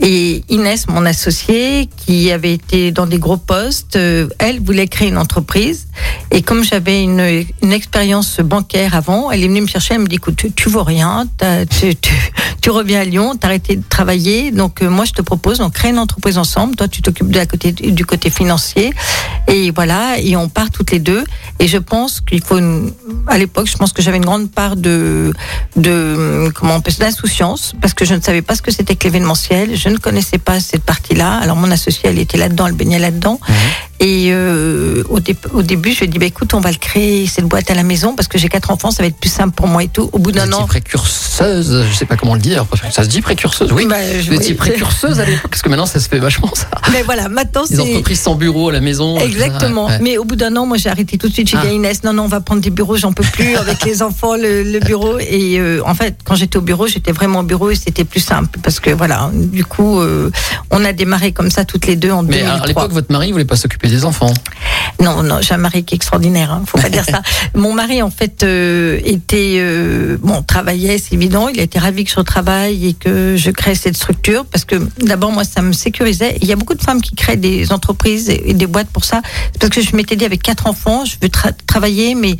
Et 0.00 0.41
Inès, 0.48 0.88
mon 0.88 1.06
associée, 1.06 1.88
qui 1.96 2.30
avait 2.30 2.52
été 2.52 2.92
dans 2.92 3.06
des 3.06 3.18
gros 3.18 3.36
postes, 3.36 3.96
euh, 3.96 4.28
elle 4.38 4.60
voulait 4.60 4.88
créer 4.88 5.08
une 5.08 5.18
entreprise. 5.18 5.88
Et 6.30 6.42
comme 6.42 6.64
j'avais 6.64 7.02
une, 7.02 7.20
expérience 7.72 8.40
bancaire 8.40 8.94
avant, 8.94 9.30
elle 9.30 9.44
est 9.44 9.48
venue 9.48 9.62
me 9.62 9.66
chercher. 9.66 9.94
Elle 9.94 10.00
me 10.00 10.06
dit 10.06 10.16
écoute, 10.16 10.36
tu, 10.36 10.52
tu 10.52 10.68
vaux 10.68 10.82
rien, 10.82 11.26
tu, 12.60 12.70
reviens 12.70 13.00
à 13.00 13.04
Lyon, 13.04 13.36
t'as 13.38 13.48
arrêté 13.48 13.76
de 13.76 13.82
travailler. 13.88 14.50
Donc 14.50 14.82
euh, 14.82 14.90
moi, 14.90 15.04
je 15.04 15.12
te 15.12 15.22
propose, 15.22 15.60
on 15.60 15.70
crée 15.70 15.90
une 15.90 15.98
entreprise 15.98 16.38
ensemble. 16.38 16.76
Toi, 16.76 16.88
tu 16.88 17.02
t'occupes 17.02 17.30
du 17.30 18.06
côté 18.06 18.30
financier. 18.30 18.92
Et 19.48 19.70
voilà, 19.70 20.18
et 20.18 20.36
on 20.36 20.48
part 20.48 20.70
toutes 20.70 20.90
les 20.90 21.00
deux. 21.00 21.24
Et 21.58 21.66
je 21.66 21.78
pense 21.78 22.20
qu'il 22.20 22.42
faut, 22.42 22.58
à 23.26 23.38
l'époque, 23.38 23.66
je 23.66 23.76
pense 23.76 23.92
que 23.92 24.02
j'avais 24.02 24.16
une 24.16 24.24
grande 24.24 24.50
part 24.50 24.76
de, 24.76 25.32
de 25.76 26.50
comment 26.54 26.76
on 26.76 26.80
peut, 26.80 26.92
d'insouciance, 26.98 27.74
parce 27.80 27.94
que 27.94 28.04
je 28.04 28.14
ne 28.14 28.20
savais 28.20 28.42
pas 28.42 28.54
ce 28.54 28.62
que 28.62 28.70
c'était 28.70 28.96
que 28.96 29.04
l'événementiel. 29.04 29.76
Je 29.76 29.88
ne 29.88 29.96
connaissais 29.96 30.31
pas 30.38 30.60
cette 30.60 30.84
partie-là. 30.84 31.38
Alors 31.38 31.56
mon 31.56 31.70
associé, 31.70 32.08
elle 32.08 32.18
était 32.18 32.38
là-dedans, 32.38 32.66
elle 32.66 32.74
baignait 32.74 32.98
là-dedans. 32.98 33.38
Et 34.04 34.30
euh, 34.32 35.04
au, 35.08 35.20
dé- 35.20 35.36
au 35.54 35.62
début, 35.62 35.92
je 35.92 36.00
lui 36.00 36.04
ai 36.06 36.08
dit, 36.08 36.18
bah, 36.18 36.26
écoute, 36.26 36.54
on 36.54 36.60
va 36.60 36.70
le 36.72 36.76
créer 36.76 37.26
cette 37.28 37.44
boîte 37.46 37.70
à 37.70 37.74
la 37.74 37.84
maison 37.84 38.16
parce 38.16 38.26
que 38.26 38.36
j'ai 38.36 38.48
quatre 38.48 38.72
enfants, 38.72 38.90
ça 38.90 39.02
va 39.04 39.06
être 39.06 39.16
plus 39.16 39.30
simple 39.30 39.54
pour 39.54 39.68
moi 39.68 39.84
et 39.84 39.88
tout. 39.88 40.10
Au 40.12 40.18
bout 40.18 40.32
d'un 40.32 40.52
an, 40.52 40.66
précurseuse, 40.66 41.84
je 41.88 41.94
sais 41.96 42.04
pas 42.04 42.16
comment 42.16 42.34
le 42.34 42.40
dire, 42.40 42.66
ça 42.90 43.04
se 43.04 43.08
dit 43.08 43.20
précurseuse, 43.20 43.70
oui. 43.72 43.86
Bah, 43.86 43.96
je- 44.20 44.28
Vous 44.28 44.34
étiez 44.34 44.50
oui. 44.50 44.54
précurseuse 44.56 45.20
à 45.20 45.24
l'époque, 45.24 45.50
parce 45.50 45.62
que 45.62 45.68
maintenant 45.68 45.86
ça 45.86 46.00
se 46.00 46.08
fait 46.08 46.18
vachement 46.18 46.50
ça. 46.54 46.68
mais 46.92 47.02
voilà, 47.02 47.28
maintenant 47.28 47.62
Les 47.70 47.76
c'est 47.76 47.80
entreprises 47.82 48.20
sans 48.20 48.34
bureau 48.34 48.70
à 48.70 48.72
la 48.72 48.80
maison. 48.80 49.18
Exactement. 49.18 49.86
ouais. 49.86 49.98
Mais 50.02 50.18
au 50.18 50.24
bout 50.24 50.34
d'un 50.36 50.54
an, 50.56 50.66
moi, 50.66 50.76
j'ai 50.78 50.88
arrêté 50.88 51.16
tout 51.16 51.28
de 51.28 51.32
suite. 51.32 51.48
J'ai 51.48 51.56
Ah. 51.56 51.62
dit 51.62 51.68
à 51.68 51.72
Inès, 51.72 52.02
non, 52.02 52.12
non, 52.12 52.24
on 52.24 52.28
va 52.28 52.40
prendre 52.40 52.60
des 52.60 52.70
bureaux, 52.70 52.96
j'en 52.96 53.12
peux 53.12 53.22
plus 53.22 53.54
avec 53.56 53.84
les 53.84 54.02
enfants, 54.02 54.34
le, 54.36 54.64
le 54.64 54.80
bureau. 54.80 55.18
Et 55.20 55.58
euh, 55.60 55.80
en 55.86 55.94
fait, 55.94 56.16
quand 56.24 56.34
j'étais 56.34 56.56
au 56.56 56.60
bureau, 56.62 56.88
j'étais 56.88 57.12
vraiment 57.12 57.40
au 57.40 57.44
bureau 57.44 57.70
et 57.70 57.76
c'était 57.76 58.04
plus 58.04 58.20
simple 58.20 58.58
parce 58.62 58.80
que 58.80 58.90
voilà, 58.90 59.30
du 59.32 59.64
coup, 59.64 60.00
euh, 60.00 60.30
on 60.70 60.84
a 60.84 60.92
démarré 60.92 61.32
comme 61.32 61.50
ça 61.50 61.64
toutes 61.64 61.86
les 61.86 61.94
deux 61.96 62.10
en 62.10 62.24
Mais 62.24 62.38
2003. 62.40 62.60
à 62.62 62.66
l'époque, 62.66 62.92
votre 62.92 63.12
mari 63.12 63.30
voulait 63.30 63.44
pas 63.44 63.56
s'occuper 63.56 63.88
des 63.92 64.04
enfants. 64.04 64.32
Non, 65.00 65.22
non, 65.22 65.38
j'ai 65.40 65.54
un 65.54 65.58
mari 65.58 65.84
qui 65.84 65.94
est 65.94 65.96
extraordinaire. 65.96 66.50
Hein, 66.52 66.62
faut 66.66 66.78
pas 66.78 66.88
dire 66.88 67.04
ça. 67.04 67.22
Mon 67.54 67.72
mari, 67.72 68.02
en 68.02 68.10
fait, 68.10 68.42
euh, 68.42 69.00
était 69.04 69.56
euh, 69.58 70.16
bon, 70.20 70.42
travaillait, 70.42 70.98
c'est 70.98 71.14
évident. 71.14 71.48
Il 71.48 71.58
a 71.60 71.62
été 71.62 71.78
ravi 71.78 72.04
que 72.04 72.10
je 72.10 72.16
retravaille 72.16 72.88
et 72.88 72.94
que 72.94 73.36
je 73.36 73.50
crée 73.50 73.74
cette 73.74 73.96
structure 73.96 74.44
parce 74.46 74.64
que 74.64 74.76
d'abord, 75.00 75.32
moi, 75.32 75.44
ça 75.44 75.60
me 75.62 75.72
sécurisait. 75.72 76.38
Il 76.40 76.48
y 76.48 76.52
a 76.52 76.56
beaucoup 76.56 76.74
de 76.74 76.82
femmes 76.82 77.00
qui 77.00 77.14
créent 77.14 77.36
des 77.36 77.72
entreprises 77.72 78.30
et 78.30 78.54
des 78.54 78.66
boîtes 78.66 78.88
pour 78.88 79.04
ça. 79.04 79.20
Parce 79.58 79.70
que 79.70 79.80
je 79.80 79.94
m'étais 79.96 80.16
dit 80.16 80.24
avec 80.24 80.42
quatre 80.42 80.66
enfants, 80.66 81.04
je 81.04 81.16
veux 81.20 81.28
tra- 81.28 81.54
travailler, 81.66 82.14
mais 82.14 82.36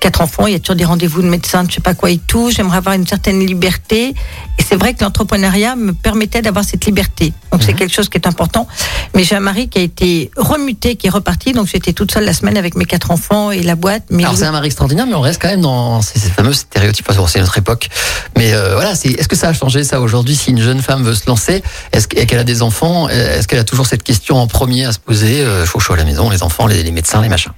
quatre 0.00 0.20
enfants, 0.20 0.46
il 0.46 0.52
y 0.52 0.56
a 0.56 0.58
toujours 0.58 0.76
des 0.76 0.84
rendez-vous 0.84 1.22
de 1.22 1.28
médecins, 1.28 1.64
de 1.64 1.70
je 1.70 1.76
sais 1.76 1.80
pas 1.80 1.94
quoi 1.94 2.10
et 2.10 2.18
tout. 2.18 2.50
J'aimerais 2.50 2.78
avoir 2.78 2.94
une 2.94 3.06
certaine 3.06 3.44
liberté. 3.44 4.14
Et 4.58 4.62
c'est 4.66 4.76
vrai 4.76 4.94
que 4.94 5.04
l'entrepreneuriat 5.04 5.76
me 5.76 5.92
permettait 5.92 6.42
d'avoir 6.42 6.64
cette 6.64 6.86
liberté. 6.86 7.32
Donc 7.52 7.62
c'est 7.62 7.74
quelque 7.74 7.92
chose 7.92 8.08
qui 8.08 8.16
est 8.18 8.26
important. 8.26 8.66
Mais 9.14 9.22
j'ai 9.24 9.36
un 9.36 9.40
mari 9.40 9.68
qui 9.68 9.78
a 9.78 9.82
été 9.82 10.30
remuté, 10.36 10.85
qui 10.94 11.08
est 11.08 11.10
reparti. 11.10 11.52
Donc 11.52 11.66
j'étais 11.66 11.92
toute 11.92 12.12
seule 12.12 12.24
la 12.24 12.32
semaine 12.32 12.56
avec 12.56 12.76
mes 12.76 12.84
quatre 12.84 13.10
enfants 13.10 13.50
et 13.50 13.62
la 13.62 13.74
boîte. 13.74 14.04
Mais 14.10 14.22
Alors 14.22 14.34
oui. 14.34 14.38
c'est 14.38 14.46
un 14.46 14.52
mari 14.52 14.66
extraordinaire, 14.66 15.06
mais 15.06 15.14
on 15.14 15.20
reste 15.20 15.42
quand 15.42 15.48
même 15.48 15.62
dans 15.62 16.00
ces, 16.02 16.18
ces 16.18 16.30
fameux 16.30 16.52
stéréotypes. 16.52 17.10
C'est 17.26 17.40
notre 17.40 17.58
époque. 17.58 17.88
Mais 18.36 18.52
euh, 18.54 18.74
voilà, 18.74 18.92
est-ce 18.92 19.26
que 19.28 19.36
ça 19.36 19.48
a 19.48 19.52
changé 19.52 19.82
ça 19.82 20.00
aujourd'hui 20.00 20.36
Si 20.36 20.50
une 20.50 20.60
jeune 20.60 20.82
femme 20.82 21.02
veut 21.02 21.14
se 21.14 21.26
lancer, 21.26 21.62
est-ce 21.92 22.06
qu'elle 22.06 22.38
a 22.38 22.44
des 22.44 22.62
enfants, 22.62 23.08
euh, 23.08 23.38
est-ce 23.38 23.48
qu'elle 23.48 23.58
a 23.58 23.64
toujours 23.64 23.86
cette 23.86 24.02
question 24.02 24.36
en 24.36 24.46
premier 24.46 24.84
à 24.84 24.92
se 24.92 24.98
poser 24.98 25.40
euh, 25.42 25.64
Chaud 25.66 25.80
chaud 25.80 25.94
à 25.94 25.96
la 25.96 26.04
maison, 26.04 26.30
les 26.30 26.42
enfants, 26.42 26.66
les, 26.66 26.82
les 26.82 26.92
médecins, 26.92 27.20
les 27.22 27.28
machins? 27.28 27.52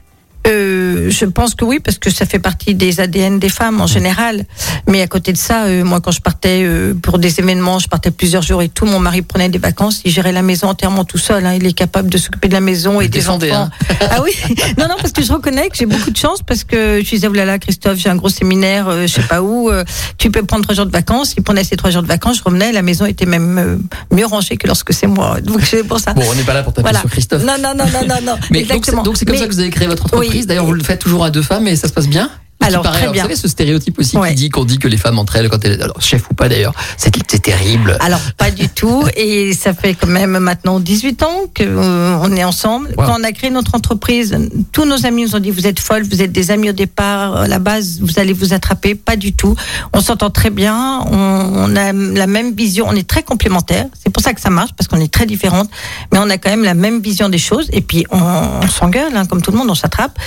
Euh, 0.47 0.78
je 1.09 1.25
pense 1.25 1.55
que 1.55 1.65
oui, 1.65 1.81
parce 1.81 1.99
que 1.99 2.11
ça 2.11 2.27
fait 2.27 2.39
partie 2.39 2.75
des 2.75 3.01
ADN 3.01 3.39
des 3.39 3.49
femmes 3.49 3.81
en 3.81 3.87
général. 3.87 4.45
Mais 4.87 5.03
à 5.03 5.07
côté 5.07 5.33
de 5.33 5.39
ça, 5.39 5.65
euh, 5.65 5.85
moi, 5.85 6.01
quand 6.01 6.11
je 6.11 6.21
partais 6.21 6.63
euh, 6.65 6.95
pour 6.95 7.19
des 7.19 7.39
événements, 7.41 7.79
je 7.79 7.89
partais 7.89 8.11
plusieurs 8.11 8.43
jours 8.43 8.63
et 8.63 8.69
tout. 8.69 8.87
Mon 8.87 8.99
mari 9.01 9.23
prenait 9.23 9.49
des 9.49 9.59
vacances, 9.59 10.01
il 10.05 10.11
gérait 10.13 10.33
la 10.33 10.43
maison 10.43 10.69
entièrement 10.69 11.05
tout 11.05 11.19
seul. 11.19 11.45
hein. 11.47 11.55
Il 11.55 11.67
est 11.67 11.73
capable 11.73 12.09
de 12.09 12.19
s'occuper 12.19 12.49
de 12.49 12.55
la 12.55 12.61
maison 12.61 13.01
et 13.01 13.09
des 13.09 13.29
enfants. 13.29 13.69
Ah 14.11 14.23
oui, 14.23 14.33
non, 14.79 14.87
non, 14.89 14.95
parce 15.01 15.13
que 15.13 15.23
je 15.23 15.33
reconnais 15.33 15.69
que 15.69 15.77
j'ai 15.77 15.87
beaucoup 15.87 16.11
de 16.11 16.17
chance 16.17 16.41
parce 16.47 16.65
que 16.65 17.01
je 17.05 17.09
disais, 17.09 17.27
oh 17.29 17.33
là 17.33 17.45
là, 17.45 17.59
Christophe, 17.59 17.99
j'ai 17.99 18.09
un 18.09 18.17
gros 18.17 18.29
séminaire, 18.29 18.89
euh, 18.89 19.07
je 19.07 19.13
sais 19.15 19.23
pas 19.23 19.43
où. 19.43 19.71
tu 20.19 20.31
peux 20.31 20.43
prendre 20.45 20.63
trois 20.65 20.75
jours 20.75 20.87
de 20.87 20.91
vacances. 20.93 21.35
Il 21.37 21.43
prenait 21.43 21.65
ses 21.65 21.77
trois 21.77 21.91
jours 21.91 22.03
de 22.03 22.09
vacances, 22.09 22.39
je 22.39 22.43
revenais, 22.45 22.73
la 22.73 22.83
maison 22.83 23.07
était 23.07 23.27
même 23.27 23.81
mieux 24.13 24.27
rangée 24.27 24.57
que 24.57 24.67
lorsque 24.67 24.93
c'est 24.93 25.07
moi. 25.07 25.41
Donc 25.41 25.61
c'est 25.63 25.85
pour 25.85 26.01
ça. 26.01 26.13
Bon, 26.15 26.23
on 26.31 26.35
n'est 26.35 26.43
pas 26.43 26.55
là 26.55 26.63
pour 26.63 26.73
taper 26.73 26.83
Voilà. 26.83 27.01
sur 27.01 27.11
Christophe. 27.11 27.43
Non, 27.45 27.55
non, 27.63 27.73
non, 27.77 27.85
non, 27.87 28.07
non, 28.09 28.15
non. 28.25 28.39
Mais 28.51 28.61
donc 28.63 28.69
c'est 28.69 28.77
Exactement. 28.77 29.03
donc 29.03 29.17
c'est 29.17 29.25
comme 29.25 29.35
Mais- 29.35 29.41
ça 29.43 29.47
que 29.49 29.53
vous 29.53 29.61
avez 29.61 29.71
créé 29.71 29.87
votre 29.89 30.05
entreprise. 30.07 30.31
Oui. 30.41 30.47
D'ailleurs, 30.47 30.65
vous 30.67 30.73
le 30.73 30.83
toujours 30.97 31.25
à 31.25 31.31
deux 31.31 31.43
femmes 31.43 31.69
et 31.69 31.77
ça 31.77 31.89
se 31.89 31.93
passe 31.93 32.09
bien 32.09 32.31
Alors, 32.69 32.83
paraît, 32.83 32.95
très 32.95 33.03
alors, 33.03 33.13
bien. 33.13 33.23
Vous 33.23 33.29
savez, 33.29 33.41
ce 33.41 33.49
stéréotype 33.49 33.99
aussi 33.99 34.17
Ouais. 34.17 34.31
qui 34.31 34.35
dit 34.37 34.49
qu'on 34.51 34.65
dit 34.65 34.79
que 34.79 34.89
les 34.89 34.97
femmes 34.97 35.19
entre 35.19 35.37
elles, 35.37 35.49
quand 35.49 35.65
elles, 35.65 35.83
alors 35.83 36.01
chef 36.01 36.31
ou 36.31 36.35
pas 36.35 36.49
d'ailleurs, 36.49 36.75
c'est 36.97 37.11
terrible. 37.43 37.97
Alors 38.01 38.21
pas 38.37 38.51
du 38.51 38.69
tout, 38.69 39.05
et 39.17 39.53
ça 39.55 39.73
fait 39.75 39.95
quand 39.95 40.07
même 40.09 40.39
maintenant 40.39 40.81
18 40.81 41.23
ans 41.23 41.43
que 41.55 41.63
euh, 41.63 42.17
on 42.23 42.35
est 42.37 42.45
ensemble. 42.45 42.89
Wow. 42.97 43.05
Quand 43.07 43.17
on 43.21 43.25
a 43.25 43.33
créé 43.33 43.51
notre 43.51 43.75
entreprise, 43.75 44.37
tous 44.73 44.85
nos 44.85 45.07
amis 45.07 45.23
nous 45.23 45.37
ont 45.37 45.39
dit 45.41 45.51
vous 45.51 45.67
êtes 45.67 45.81
folles, 45.81 46.03
vous 46.05 46.23
êtes 46.23 46.33
des 46.33 46.51
amis 46.51 46.71
au 46.71 46.73
départ, 46.73 47.37
à 47.37 47.49
la 47.49 47.59
base 47.59 47.99
vous 48.01 48.19
allez 48.19 48.33
vous 48.33 48.53
attraper, 48.55 48.95
pas 48.95 49.17
du 49.17 49.33
tout. 49.33 49.55
On 49.93 50.01
s'entend 50.01 50.31
très 50.31 50.51
bien, 50.51 51.01
on, 51.11 51.17
on 51.17 51.77
a 51.77 51.93
la 51.93 52.27
même 52.27 52.53
vision, 52.55 52.87
on 52.89 52.95
est 52.95 53.07
très 53.09 53.23
complémentaires. 53.23 53.87
C'est 54.03 54.11
pour 54.11 54.23
ça 54.23 54.33
que 54.35 54.41
ça 54.41 54.51
marche 54.51 54.71
parce 54.77 54.89
qu'on 54.89 55.01
est 55.01 55.13
très 55.13 55.27
différentes, 55.27 55.71
mais 56.13 56.19
on 56.19 56.29
a 56.31 56.39
quand 56.39 56.51
même 56.51 56.65
la 56.65 56.75
même 56.75 57.01
vision 57.01 57.29
des 57.29 57.39
choses. 57.39 57.69
Et 57.73 57.81
puis 57.81 58.05
on, 58.11 58.19
on 58.21 58.69
s'engueule, 58.69 59.17
hein, 59.17 59.27
comme 59.27 59.43
tout 59.43 59.51
le 59.53 59.59
monde, 59.59 59.71
on 59.71 59.75
s'attrape. 59.75 60.19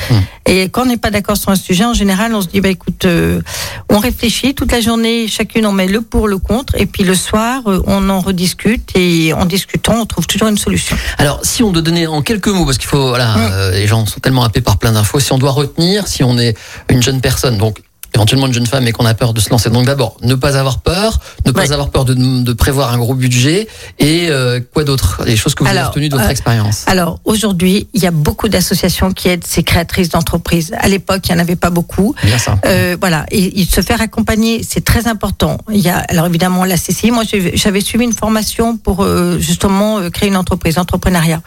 Et 0.46 0.70
quand 0.70 0.84
on 0.84 0.86
n'est 0.86 0.98
pas 0.98 1.12
d'accord 1.12 1.38
sur 1.38 1.50
un 1.50 1.56
sujet, 1.56 1.86
en 1.86 1.94
général, 1.94 2.31
on 2.36 2.42
se 2.42 2.48
dit 2.48 2.62
bah 2.62 2.70
écoute, 2.70 3.06
euh, 3.06 3.42
on 3.90 4.00
réfléchit 4.00 4.54
toute 4.54 4.72
la 4.72 4.82
journée, 4.82 5.28
chacune 5.28 5.66
on 5.66 5.72
met 5.72 5.88
le 5.88 6.02
pour, 6.02 6.28
le 6.28 6.38
contre, 6.38 6.76
et 6.78 6.86
puis 6.86 7.04
le 7.04 7.16
soir, 7.16 7.62
euh, 7.68 7.82
on 7.88 8.10
en 8.10 8.20
rediscute 8.20 8.92
et 8.96 9.34
en 9.34 9.46
discutant, 9.46 10.02
on 10.02 10.06
trouve 10.06 10.28
toujours 10.28 10.48
une 10.48 10.58
solution. 10.58 10.96
Alors, 11.18 11.40
si 11.44 11.64
on 11.64 11.72
doit 11.72 11.82
donner 11.82 12.08
en 12.08 12.22
quelques 12.22 12.48
mots, 12.48 12.66
parce 12.66 12.78
qu'il 12.78 12.88
faut, 12.88 13.10
voilà, 13.10 13.36
euh, 13.38 13.72
les 13.72 13.88
gens 13.88 14.06
sont 14.06 14.20
tellement 14.20 14.44
happés 14.44 14.62
par 14.62 14.78
plein 14.78 14.92
d'infos, 14.92 15.20
si 15.20 15.32
on 15.32 15.38
doit 15.38 15.52
retenir, 15.52 16.08
si 16.08 16.24
on 16.24 16.38
est 16.38 16.58
une 16.90 17.02
jeune 17.02 17.22
personne, 17.22 17.58
donc 17.58 17.82
éventuellement 18.14 18.48
une 18.48 18.54
jeune 18.54 18.66
femme 18.68 18.88
et 18.88 18.92
qu'on 18.92 19.06
a 19.06 19.14
peur 19.14 19.34
de 19.34 19.40
se 19.40 19.50
lancer, 19.50 19.70
donc 19.70 19.86
d'abord, 19.86 20.18
ne 20.22 20.36
pas 20.36 20.58
avoir 20.58 20.80
peur, 20.82 21.20
ne 21.46 21.52
pas 21.52 21.62
Ouais. 21.62 21.72
avoir 21.72 21.90
peur 21.90 22.06
de, 22.06 22.14
de 22.14 22.54
prévoir 22.54 22.92
un 22.94 22.98
gros 22.98 23.14
budget, 23.14 23.68
et 24.00 24.28
euh, 24.30 24.60
quoi 24.74 24.84
d'autre? 24.84 25.22
Les 25.26 25.36
choses 25.38 25.56
que 25.56 25.64
vous 25.64 25.70
avez 25.70 25.82
retenues 25.82 26.10
de 26.10 26.16
votre 26.16 26.28
euh, 26.28 26.32
expérience. 26.32 26.84
Alors 26.88 27.20
aujourd'hui, 27.26 27.88
il 27.94 28.02
y 28.04 28.08
a 28.08 28.12
beaucoup 28.12 28.50
d'associations 28.50 29.12
qui 29.14 29.30
aident 29.30 29.46
ces 29.46 29.64
créatrices 29.64 30.10
d'entreprises. 30.10 30.74
À 30.78 30.88
l'époque, 30.90 31.22
il 31.30 31.34
n'y 31.34 31.38
en 31.40 31.42
avait 31.42 31.56
pas 31.56 31.70
beaucoup. 31.70 32.16
Bien 32.24 32.38
ça. 32.38 32.58
Euh, 32.66 32.98
voilà, 33.00 33.26
et, 33.32 33.62
et 33.62 33.66
se 33.66 33.82
faire 33.82 34.02
accompagner, 34.02 34.64
c'est 34.68 34.84
très 34.84 35.08
important. 35.08 35.58
Il 35.72 35.80
y 35.80 35.90
a, 35.90 35.98
alors 35.98 36.26
évidemment, 36.26 36.66
la 36.66 36.78
CCI. 36.78 37.12
Moi, 37.12 37.24
j'avais 37.54 37.82
suivi 37.82 38.04
une 38.04 38.14
formation 38.14 38.78
pour 38.78 39.04
euh, 39.04 39.38
justement 39.40 40.00
euh, 40.00 40.10
créer 40.10 40.30
une 40.30 40.38
entreprise, 40.38 40.78
entrepreneuriat. 40.78 41.42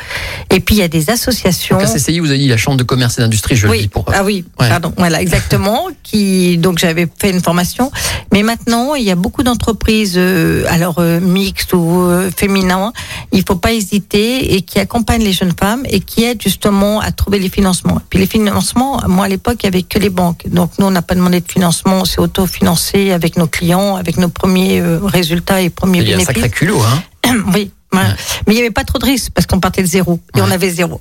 Et 0.51 0.61
puis 0.61 0.77
il 0.77 0.79
y 0.79 0.83
a 0.83 0.89
des 0.89 1.11
associations. 1.11 1.79
Donc, 1.79 1.87
à 1.87 1.93
CCI, 1.93 2.21
vous 2.21 2.31
avez 2.31 2.39
dit 2.39 2.49
la 2.49 2.57
Chambre 2.57 2.77
de 2.77 2.85
commerce 2.85 3.19
et 3.19 3.23
d'industrie, 3.23 3.57
je 3.57 3.67
le 3.67 3.73
dis 3.75 3.79
Oui, 3.83 3.89
pour. 3.89 4.05
ah 4.15 4.23
oui, 4.25 4.45
Ouais. 4.61 4.69
pardon, 4.69 4.93
voilà, 4.97 5.21
exactement. 5.21 5.89
qui 6.03 6.54
donc 6.59 6.79
j'avais 6.79 7.07
fait 7.19 7.31
une 7.31 7.41
formation, 7.41 7.91
mais 8.33 8.43
maintenant 8.43 8.95
il 8.95 9.05
y 9.05 9.11
a 9.11 9.15
beaucoup 9.15 9.43
d'entreprises, 9.43 10.15
euh, 10.17 10.65
alors 10.69 10.97
euh, 10.99 11.21
mixtes 11.21 11.73
ou 11.73 12.03
euh, 12.03 12.31
féminins. 12.35 12.93
Il 13.33 13.45
faut 13.47 13.57
pas 13.57 13.73
hésiter 13.73 14.55
et 14.55 14.63
qui 14.63 14.79
accompagnent 14.79 15.25
les 15.25 15.33
jeunes 15.33 15.55
femmes 15.59 15.83
et 15.89 16.01
qui 16.01 16.25
aident 16.25 16.43
justement 16.43 17.01
à 17.01 17.13
trouver 17.13 17.39
les 17.39 17.49
financements. 17.49 18.01
Puis 18.11 18.19
les 18.19 18.27
financements, 18.27 19.01
moi 19.09 19.27
à 19.27 19.29
l'époque 19.29 19.59
il 19.63 19.67
y 19.67 19.69
avait 19.69 19.83
que 19.83 19.99
les 19.99 20.11
banques, 20.11 20.49
donc 20.49 20.73
nous 20.79 20.87
on 20.87 20.91
n'a 20.91 21.03
pas 21.03 21.15
demandé 21.15 21.41
de 21.41 21.51
financement, 21.51 22.01
on 22.01 22.05
s'est 22.05 22.21
autofinancé 22.21 23.13
avec 23.13 23.37
nos 23.37 23.47
clients, 23.47 23.97
avec 23.97 24.17
nos 24.17 24.29
premiers 24.29 24.81
euh, 24.81 24.99
résultats 25.03 25.61
et 25.61 25.71
premiers 25.71 26.01
il 26.01 26.09
y 26.09 26.13
a 26.13 26.17
un 26.17 26.19
bénéfices. 26.19 26.43
sacré 26.43 26.51
culot, 26.51 26.81
hein. 26.83 27.03
Oui. 27.55 27.71
Ouais. 28.03 28.15
Mais 28.47 28.53
il 28.55 28.57
n'y 28.57 28.61
avait 28.63 28.71
pas 28.71 28.85
trop 28.85 28.99
de 28.99 29.05
risques 29.07 29.31
parce 29.35 29.47
qu'on 29.47 29.61
partait 29.61 29.83
de 29.83 29.87
zéro 29.89 30.21
et 30.37 30.41
on 30.41 30.51
avait 30.51 30.71
zéro. 30.71 31.01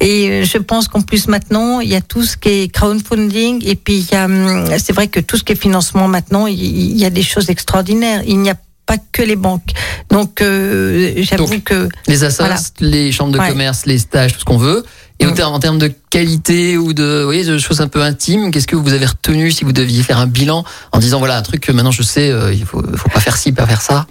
Et 0.00 0.28
euh, 0.28 0.44
je 0.44 0.58
pense 0.58 0.88
qu'en 0.88 1.00
plus 1.02 1.28
maintenant, 1.28 1.80
il 1.80 1.88
y 1.88 1.94
a 1.96 2.00
tout 2.00 2.24
ce 2.24 2.36
qui 2.36 2.48
est 2.48 2.68
crowdfunding 2.68 3.62
et 3.66 3.74
puis 3.76 4.06
hum, 4.12 4.66
c'est 4.78 4.92
vrai 4.92 5.08
que 5.08 5.20
tout 5.20 5.36
ce 5.36 5.44
qui 5.44 5.52
est 5.52 5.60
financement 5.60 6.08
maintenant, 6.08 6.46
il 6.46 6.96
y 6.96 7.04
a 7.04 7.10
des 7.10 7.22
choses 7.22 7.50
extraordinaires. 7.50 8.22
Il 8.26 8.38
n'y 8.40 8.50
a 8.50 8.56
pas 8.86 8.96
que 9.12 9.22
les 9.22 9.36
banques. 9.36 9.70
Donc 10.10 10.42
euh, 10.42 11.14
j'avoue 11.22 11.60
que 11.60 11.88
Les 12.06 12.22
assos, 12.24 12.42
Voilà. 12.44 12.60
les 12.80 13.12
chambres 13.12 13.32
de 13.32 13.38
Ouais. 13.38 13.48
commerce, 13.48 13.86
les 13.86 13.98
stages, 13.98 14.34
tout 14.34 14.40
ce 14.40 14.44
qu'on 14.44 14.58
veut. 14.58 14.84
Et 15.20 15.26
Mm. 15.26 15.40
en 15.44 15.58
termes 15.60 15.78
de 15.78 15.90
qualité 16.10 16.76
ou 16.76 16.92
de, 16.92 17.20
vous 17.20 17.24
voyez, 17.24 17.44
de 17.44 17.56
choses 17.56 17.80
un 17.80 17.86
peu 17.88 18.02
intimes, 18.02 18.50
qu'est-ce 18.50 18.66
que 18.66 18.76
vous 18.76 18.92
avez 18.92 19.06
retenu 19.06 19.50
si 19.52 19.64
vous 19.64 19.72
deviez 19.72 20.02
faire 20.02 20.18
un 20.18 20.26
bilan 20.26 20.64
en 20.92 20.98
disant 20.98 21.18
voilà 21.20 21.36
un 21.38 21.42
truc 21.42 21.60
que 21.62 21.72
maintenant 21.72 21.92
je 21.92 22.02
sais, 22.02 22.30
euh, 22.30 22.52
il 22.52 22.64
faut, 22.66 22.82
faut 22.96 23.08
pas 23.08 23.20
faire 23.20 23.36
ci, 23.36 23.52
pas 23.52 23.66
faire 23.66 23.80
ça? 23.80 24.06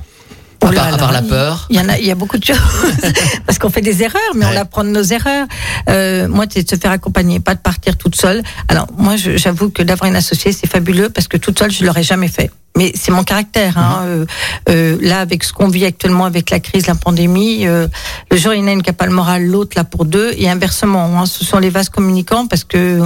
À 0.67 0.71
là 0.71 0.81
part, 0.81 0.93
à 0.93 0.97
part 0.97 1.11
la 1.11 1.19
il- 1.21 1.27
peur. 1.27 1.67
Il 1.69 1.75
y 1.75 1.79
en 1.79 1.89
a, 1.89 1.97
il 1.97 2.05
y 2.05 2.11
a 2.11 2.15
beaucoup 2.15 2.37
de 2.37 2.43
choses 2.45 2.57
parce 3.45 3.57
qu'on 3.59 3.69
fait 3.69 3.81
des 3.81 4.03
erreurs, 4.03 4.21
mais 4.35 4.45
Ouais. 4.45 4.51
on 4.55 4.61
apprend 4.61 4.83
de 4.83 4.89
nos 4.89 5.03
erreurs. 5.03 5.47
Euh, 5.89 6.27
moi, 6.27 6.45
c'est 6.49 6.63
de 6.63 6.69
se 6.69 6.75
faire 6.75 6.91
accompagner, 6.91 7.39
pas 7.39 7.55
de 7.55 7.59
partir 7.59 7.97
toute 7.97 8.15
seule. 8.15 8.41
Alors 8.67 8.87
moi, 8.97 9.15
j'avoue 9.17 9.69
que 9.69 9.83
d'avoir 9.83 10.09
une 10.09 10.15
associée, 10.15 10.51
c'est 10.51 10.67
fabuleux 10.69 11.09
parce 11.09 11.27
que 11.27 11.37
toute 11.37 11.57
seule, 11.59 11.71
je 11.71 11.83
l'aurais 11.85 12.03
jamais 12.03 12.27
fait. 12.27 12.51
Mais 12.77 12.91
c'est 12.95 13.11
mon 13.11 13.23
caractère. 13.23 13.77
Hein. 13.77 14.01
Euh, 14.05 14.25
euh, 14.69 14.97
là, 15.01 15.19
avec 15.19 15.43
ce 15.43 15.53
qu'on 15.53 15.67
vit 15.67 15.85
actuellement, 15.85 16.25
avec 16.25 16.49
la 16.49 16.59
crise, 16.59 16.87
la 16.87 16.95
pandémie, 16.95 17.67
euh, 17.67 17.87
le 18.31 18.37
jour 18.37 18.53
il 18.53 18.61
y 18.61 18.63
en 18.63 18.67
a 18.67 18.71
une 18.71 18.81
qui 18.81 18.89
a 18.89 18.93
pas 18.93 19.05
le 19.05 19.11
moral, 19.13 19.45
l'autre 19.45 19.73
là 19.75 19.83
pour 19.83 20.05
deux, 20.05 20.31
et 20.37 20.49
inversement. 20.49 21.19
Hein, 21.19 21.25
ce 21.27 21.45
sont 21.45 21.59
les 21.59 21.69
vases 21.69 21.89
communicants 21.89 22.47
parce 22.47 22.63
que 22.63 22.77
euh, 23.01 23.05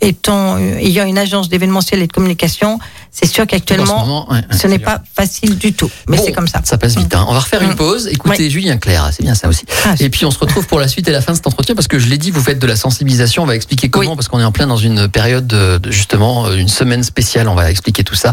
étant 0.00 0.56
euh, 0.56 0.78
ayant 0.78 1.04
une 1.04 1.18
agence 1.18 1.48
d'événementiel 1.48 2.00
et 2.02 2.06
de 2.06 2.12
communication, 2.12 2.78
c'est 3.10 3.26
sûr 3.26 3.42
ce 3.42 3.48
qu'actuellement, 3.48 3.98
moment, 4.00 4.30
ouais, 4.30 4.36
ouais, 4.38 4.56
ce 4.56 4.68
n'est 4.68 4.78
pas 4.78 5.02
facile 5.16 5.58
du 5.58 5.72
tout. 5.72 5.90
Mais 6.08 6.16
Bon, 6.16 6.22
c'est 6.24 6.32
comme 6.32 6.46
ça. 6.46 6.60
Ça 6.64 6.78
passe 6.78 6.96
vite. 6.96 7.12
Hein. 7.14 7.24
On 7.28 7.32
va 7.32 7.40
refaire 7.40 7.62
une 7.62 7.72
Mm. 7.72 7.76
pause. 7.76 8.08
Écoutez 8.12 8.48
Julien 8.50 8.76
Clerc, 8.76 9.10
c'est 9.12 9.22
bien 9.24 9.34
ça 9.34 9.48
aussi. 9.48 9.64
Ah, 9.84 9.94
Et 9.98 10.10
puis 10.10 10.24
on 10.26 10.30
se 10.30 10.38
retrouve 10.38 10.66
pour 10.68 10.78
la 10.78 10.86
suite 10.86 11.08
et 11.08 11.12
la 11.12 11.20
fin 11.20 11.32
de 11.32 11.36
cet 11.36 11.46
entretien 11.48 11.74
parce 11.74 11.88
que 11.88 11.98
je 11.98 12.06
l'ai 12.06 12.18
dit, 12.18 12.30
vous 12.30 12.40
faites 12.42 12.58
de 12.60 12.66
la 12.66 12.76
sensibilisation. 12.76 13.42
On 13.42 13.46
va 13.46 13.56
expliquer 13.56 13.88
comment 13.88 14.10
Oui. 14.10 14.16
parce 14.16 14.28
qu'on 14.28 14.38
est 14.38 14.44
en 14.44 14.52
plein 14.52 14.66
dans 14.68 14.76
une 14.76 15.08
période 15.08 15.46
de, 15.48 15.80
justement 15.90 16.52
une 16.52 16.68
semaine 16.68 17.02
spéciale. 17.02 17.48
On 17.48 17.54
va 17.56 17.68
expliquer 17.70 18.04
tout 18.04 18.14
ça 18.14 18.32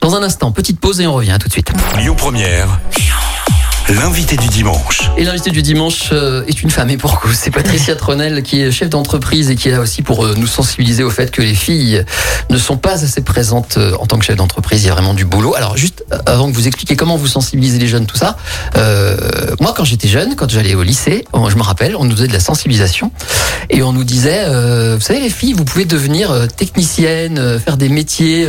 dans 0.00 0.14
un 0.16 0.21
instant. 0.22 0.52
Petite 0.52 0.80
pause 0.80 1.00
et 1.00 1.06
on 1.06 1.14
revient 1.14 1.32
à 1.32 1.38
tout 1.38 1.48
de 1.48 1.52
suite. 1.52 1.72
Lyon 1.98 2.14
Première, 2.16 2.78
l'invité 3.88 4.36
du 4.36 4.46
dimanche. 4.48 5.00
Et 5.18 5.24
l'invité 5.24 5.50
du 5.50 5.60
dimanche 5.60 6.10
euh, 6.12 6.44
est 6.46 6.62
une 6.62 6.70
femme 6.70 6.88
et 6.90 6.96
pour 6.96 7.20
cause. 7.20 7.34
C'est 7.34 7.50
Patricia 7.50 7.96
Tronel 7.96 8.42
qui 8.42 8.60
est 8.60 8.70
chef 8.70 8.88
d'entreprise 8.88 9.50
et 9.50 9.56
qui 9.56 9.68
est 9.68 9.72
là 9.72 9.80
aussi 9.80 10.02
pour 10.02 10.24
euh, 10.24 10.34
nous 10.36 10.46
sensibiliser 10.46 11.02
au 11.02 11.10
fait 11.10 11.30
que 11.30 11.42
les 11.42 11.54
filles 11.54 12.04
ne 12.48 12.56
sont 12.58 12.76
pas 12.76 13.02
assez 13.04 13.22
présentes 13.22 13.76
euh, 13.78 13.94
en 13.98 14.06
tant 14.06 14.18
que 14.18 14.24
chef 14.24 14.36
d'entreprise. 14.36 14.82
Il 14.84 14.86
y 14.86 14.90
a 14.90 14.94
vraiment 14.94 15.14
du 15.14 15.24
boulot. 15.24 15.54
Alors 15.56 15.76
juste 15.76 16.04
avant 16.26 16.48
que 16.50 16.54
vous 16.54 16.68
expliquiez 16.68 16.94
comment 16.96 17.16
vous 17.16 17.26
sensibilisez 17.26 17.78
les 17.78 17.88
jeunes, 17.88 18.06
tout 18.06 18.16
ça. 18.16 18.36
moi, 19.60 19.74
quand 19.76 19.84
j'étais 19.84 20.08
jeune, 20.08 20.36
quand 20.36 20.48
j'allais 20.48 20.74
au 20.74 20.82
lycée, 20.82 21.24
on- 21.32 21.50
je 21.50 21.56
me 21.56 21.62
rappelle, 21.62 21.96
on 21.96 22.04
nous 22.04 22.16
faisait 22.16 22.28
de 22.28 22.32
la 22.32 22.40
sensibilisation 22.40 23.10
et 23.68 23.82
on 23.82 23.92
nous 23.92 24.04
disait, 24.04 24.44
vous 24.94 25.00
savez 25.00 25.20
les 25.20 25.28
filles, 25.30 25.52
vous 25.54 25.64
pouvez 25.64 25.84
devenir 25.84 26.46
technicienne, 26.56 27.58
faire 27.58 27.76
des 27.76 27.88
métiers 27.88 28.48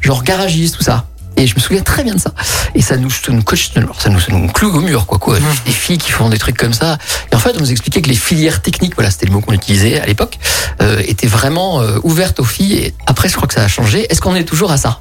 genre 0.00 0.22
garagiste, 0.22 0.76
tout 0.76 0.82
ça. 0.84 1.06
Et 1.44 1.46
je 1.46 1.54
me 1.56 1.60
souviens 1.60 1.82
très 1.82 2.04
bien 2.04 2.14
de 2.14 2.20
ça. 2.20 2.32
Et 2.74 2.80
ça 2.80 2.96
nous, 2.96 3.10
ça 3.10 3.30
nous 3.30 3.42
coche, 3.42 3.70
ça 3.74 3.80
nous, 4.08 4.18
ça 4.18 4.32
nous 4.32 4.46
cloue 4.48 4.74
au 4.74 4.80
mur, 4.80 5.04
quoi, 5.04 5.18
quoi. 5.18 5.36
Des 5.66 5.72
filles 5.72 5.98
qui 5.98 6.10
font 6.10 6.30
des 6.30 6.38
trucs 6.38 6.56
comme 6.56 6.72
ça. 6.72 6.96
Et 7.30 7.34
en 7.34 7.38
fait, 7.38 7.54
on 7.54 7.60
nous 7.60 7.70
expliquait 7.70 8.00
que 8.00 8.08
les 8.08 8.16
filières 8.16 8.62
techniques, 8.62 8.94
voilà, 8.94 9.10
c'était 9.10 9.26
le 9.26 9.32
mot 9.32 9.42
qu'on 9.42 9.52
utilisait 9.52 10.00
à 10.00 10.06
l'époque, 10.06 10.38
euh, 10.80 11.02
étaient 11.06 11.26
vraiment 11.26 11.82
euh, 11.82 11.98
ouvertes 12.02 12.40
aux 12.40 12.44
filles. 12.44 12.72
Et 12.78 12.94
après, 13.06 13.28
je 13.28 13.36
crois 13.36 13.46
que 13.46 13.52
ça 13.52 13.62
a 13.62 13.68
changé. 13.68 14.06
Est-ce 14.10 14.22
qu'on 14.22 14.34
est 14.34 14.44
toujours 14.44 14.70
à 14.70 14.78
ça? 14.78 15.00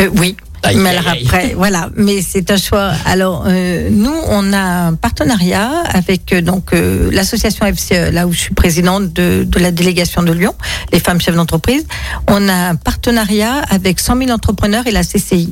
Euh, 0.00 0.10
oui. 0.16 0.36
Aïe, 0.62 0.76
mais 0.76 0.90
alors 0.90 1.08
aïe. 1.08 1.22
après, 1.24 1.54
voilà, 1.56 1.90
mais 1.96 2.22
c'est 2.22 2.50
un 2.50 2.56
choix. 2.56 2.92
Alors 3.04 3.44
euh, 3.46 3.88
nous, 3.90 4.14
on 4.28 4.52
a 4.52 4.58
un 4.88 4.94
partenariat 4.94 5.70
avec 5.92 6.32
euh, 6.32 6.40
donc 6.40 6.72
euh, 6.72 7.10
l'association 7.12 7.66
FCE, 7.66 8.10
là 8.12 8.26
où 8.26 8.32
je 8.32 8.38
suis 8.38 8.54
présidente 8.54 9.12
de, 9.12 9.44
de 9.46 9.58
la 9.58 9.70
délégation 9.70 10.22
de 10.22 10.32
Lyon, 10.32 10.54
les 10.92 11.00
femmes 11.00 11.20
chefs 11.20 11.36
d'entreprise. 11.36 11.84
On 12.28 12.48
a 12.48 12.54
un 12.70 12.74
partenariat 12.76 13.54
avec 13.70 14.00
100 14.00 14.16
000 14.18 14.30
entrepreneurs 14.30 14.86
et 14.86 14.90
la 14.92 15.02
CCI. 15.02 15.50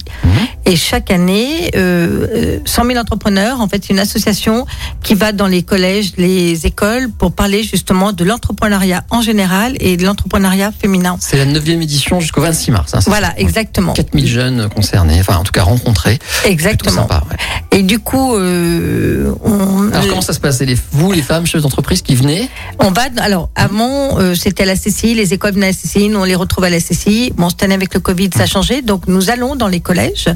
Et 0.66 0.76
chaque 0.76 1.10
année, 1.10 1.70
euh, 1.76 2.26
euh, 2.34 2.58
100 2.64 2.86
000 2.86 2.98
entrepreneurs, 2.98 3.60
en 3.60 3.68
fait, 3.68 3.82
c'est 3.84 3.92
une 3.92 3.98
association 3.98 4.64
qui 5.02 5.14
va 5.14 5.32
dans 5.32 5.46
les 5.46 5.62
collèges, 5.62 6.12
les 6.16 6.66
écoles 6.66 7.10
pour 7.10 7.32
parler 7.32 7.62
justement 7.62 8.12
de 8.12 8.24
l'entrepreneuriat 8.24 9.04
en 9.10 9.20
général 9.20 9.74
et 9.80 9.96
de 9.98 10.04
l'entrepreneuriat 10.04 10.72
féminin. 10.72 11.16
C'est 11.20 11.36
la 11.36 11.44
neuvième 11.44 11.82
édition 11.82 12.18
jusqu'au 12.20 12.40
26 12.40 12.70
mars. 12.70 12.94
Hein, 12.94 13.00
Voilà, 13.06 13.28
ça. 13.28 13.34
exactement. 13.36 13.92
4000 13.92 14.26
jeunes 14.26 14.68
concernés, 14.70 15.03
enfin 15.20 15.36
en 15.36 15.44
tout 15.44 15.52
cas 15.52 15.62
rencontrés. 15.62 16.18
Exactement. 16.44 17.02
sympa. 17.02 17.22
ouais. 17.30 17.78
Et 17.78 17.82
du 17.82 17.98
coup, 17.98 18.36
euh, 18.36 19.34
on, 19.42 19.90
Alors 19.92 20.08
comment 20.08 20.20
ça 20.20 20.32
se 20.32 20.40
passe? 20.40 20.58
C'est 20.58 20.66
les, 20.66 20.78
vous, 20.92 21.12
les 21.12 21.22
femmes 21.22 21.46
chefs 21.46 21.62
d'entreprise 21.62 22.02
qui 22.02 22.14
venez? 22.14 22.48
On 22.78 22.90
va. 22.90 23.02
Alors 23.18 23.50
avant, 23.54 24.18
euh, 24.18 24.34
c'était 24.34 24.62
à 24.62 24.66
la 24.66 24.76
CCI, 24.76 25.14
les 25.14 25.34
écoles 25.34 25.54
venaient 25.54 25.66
à 25.66 25.70
la 25.70 25.76
CCI, 25.76 26.08
nous 26.08 26.20
on 26.20 26.24
les 26.24 26.34
retrouve 26.34 26.64
à 26.64 26.70
la 26.70 26.78
CCI. 26.78 27.32
Bon, 27.36 27.48
cette 27.48 27.62
année 27.62 27.74
avec 27.74 27.94
le 27.94 28.00
Covid, 28.00 28.30
ça 28.36 28.44
a 28.44 28.46
changé, 28.46 28.82
donc 28.82 29.06
nous 29.08 29.30
allons 29.30 29.56
dans 29.56 29.68
les 29.68 29.80
collèges 29.80 30.28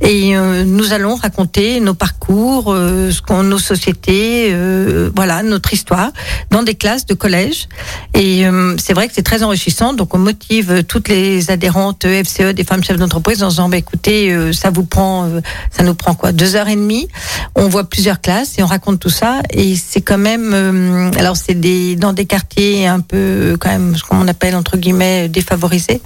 et 0.00 0.36
euh, 0.36 0.64
nous 0.64 0.92
allons 0.92 1.14
raconter 1.14 1.80
nos 1.80 1.94
parcours, 1.94 2.72
euh, 2.72 3.10
ce 3.10 3.22
qu'on, 3.22 3.42
nos 3.42 3.58
sociétés, 3.58 4.48
euh, 4.52 5.10
voilà, 5.14 5.42
notre 5.42 5.72
histoire 5.72 6.10
dans 6.50 6.62
des 6.62 6.74
classes 6.74 7.06
de 7.06 7.14
collège. 7.14 7.68
Et 8.14 8.46
euh, 8.46 8.76
c'est 8.78 8.92
vrai 8.92 9.08
que 9.08 9.14
c'est 9.14 9.22
très 9.22 9.42
enrichissant. 9.42 9.92
Donc 9.94 10.14
on 10.14 10.18
motive 10.18 10.84
toutes 10.84 11.08
les 11.08 11.50
adhérentes 11.50 12.04
FCE 12.04 12.54
des 12.54 12.64
femmes 12.64 12.82
chefs 12.82 12.98
d'entreprise 12.98 13.42
en 13.42 13.48
disant, 13.48 13.68
bah, 13.68 13.78
écoutez, 13.92 14.32
euh, 14.32 14.52
ça 14.54 14.70
vous 14.70 14.84
prend, 14.84 15.26
euh, 15.26 15.40
ça 15.70 15.82
nous 15.82 15.94
prend 15.94 16.14
quoi, 16.14 16.32
deux 16.32 16.56
heures 16.56 16.68
et 16.68 16.76
demie. 16.76 17.08
On 17.54 17.68
voit 17.68 17.84
plusieurs 17.84 18.22
classes 18.22 18.58
et 18.58 18.62
on 18.62 18.66
raconte 18.66 19.00
tout 19.00 19.10
ça. 19.10 19.40
Et 19.50 19.76
c'est 19.76 20.00
quand 20.00 20.16
même, 20.16 20.52
euh, 20.54 21.10
alors 21.18 21.36
c'est 21.36 21.54
des 21.54 21.94
dans 21.96 22.14
des 22.14 22.24
quartiers 22.24 22.86
un 22.86 23.00
peu 23.00 23.56
quand 23.60 23.68
même 23.68 23.94
ce 23.94 24.02
qu'on 24.02 24.26
appelle 24.28 24.56
entre 24.56 24.78
guillemets 24.78 25.28
défavorisés. 25.28 26.00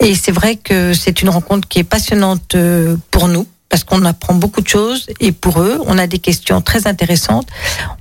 Et 0.00 0.14
c'est 0.14 0.32
vrai 0.32 0.56
que 0.56 0.94
c'est 0.94 1.20
une 1.20 1.28
rencontre 1.28 1.68
qui 1.68 1.80
est 1.80 1.84
passionnante 1.84 2.54
euh, 2.54 2.96
pour 3.10 3.28
nous 3.28 3.46
parce 3.68 3.84
qu'on 3.84 4.04
apprend 4.04 4.34
beaucoup 4.34 4.60
de 4.62 4.68
choses 4.68 5.06
et 5.20 5.30
pour 5.32 5.60
eux, 5.60 5.78
on 5.86 5.98
a 5.98 6.06
des 6.06 6.18
questions 6.18 6.60
très 6.62 6.86
intéressantes. 6.86 7.46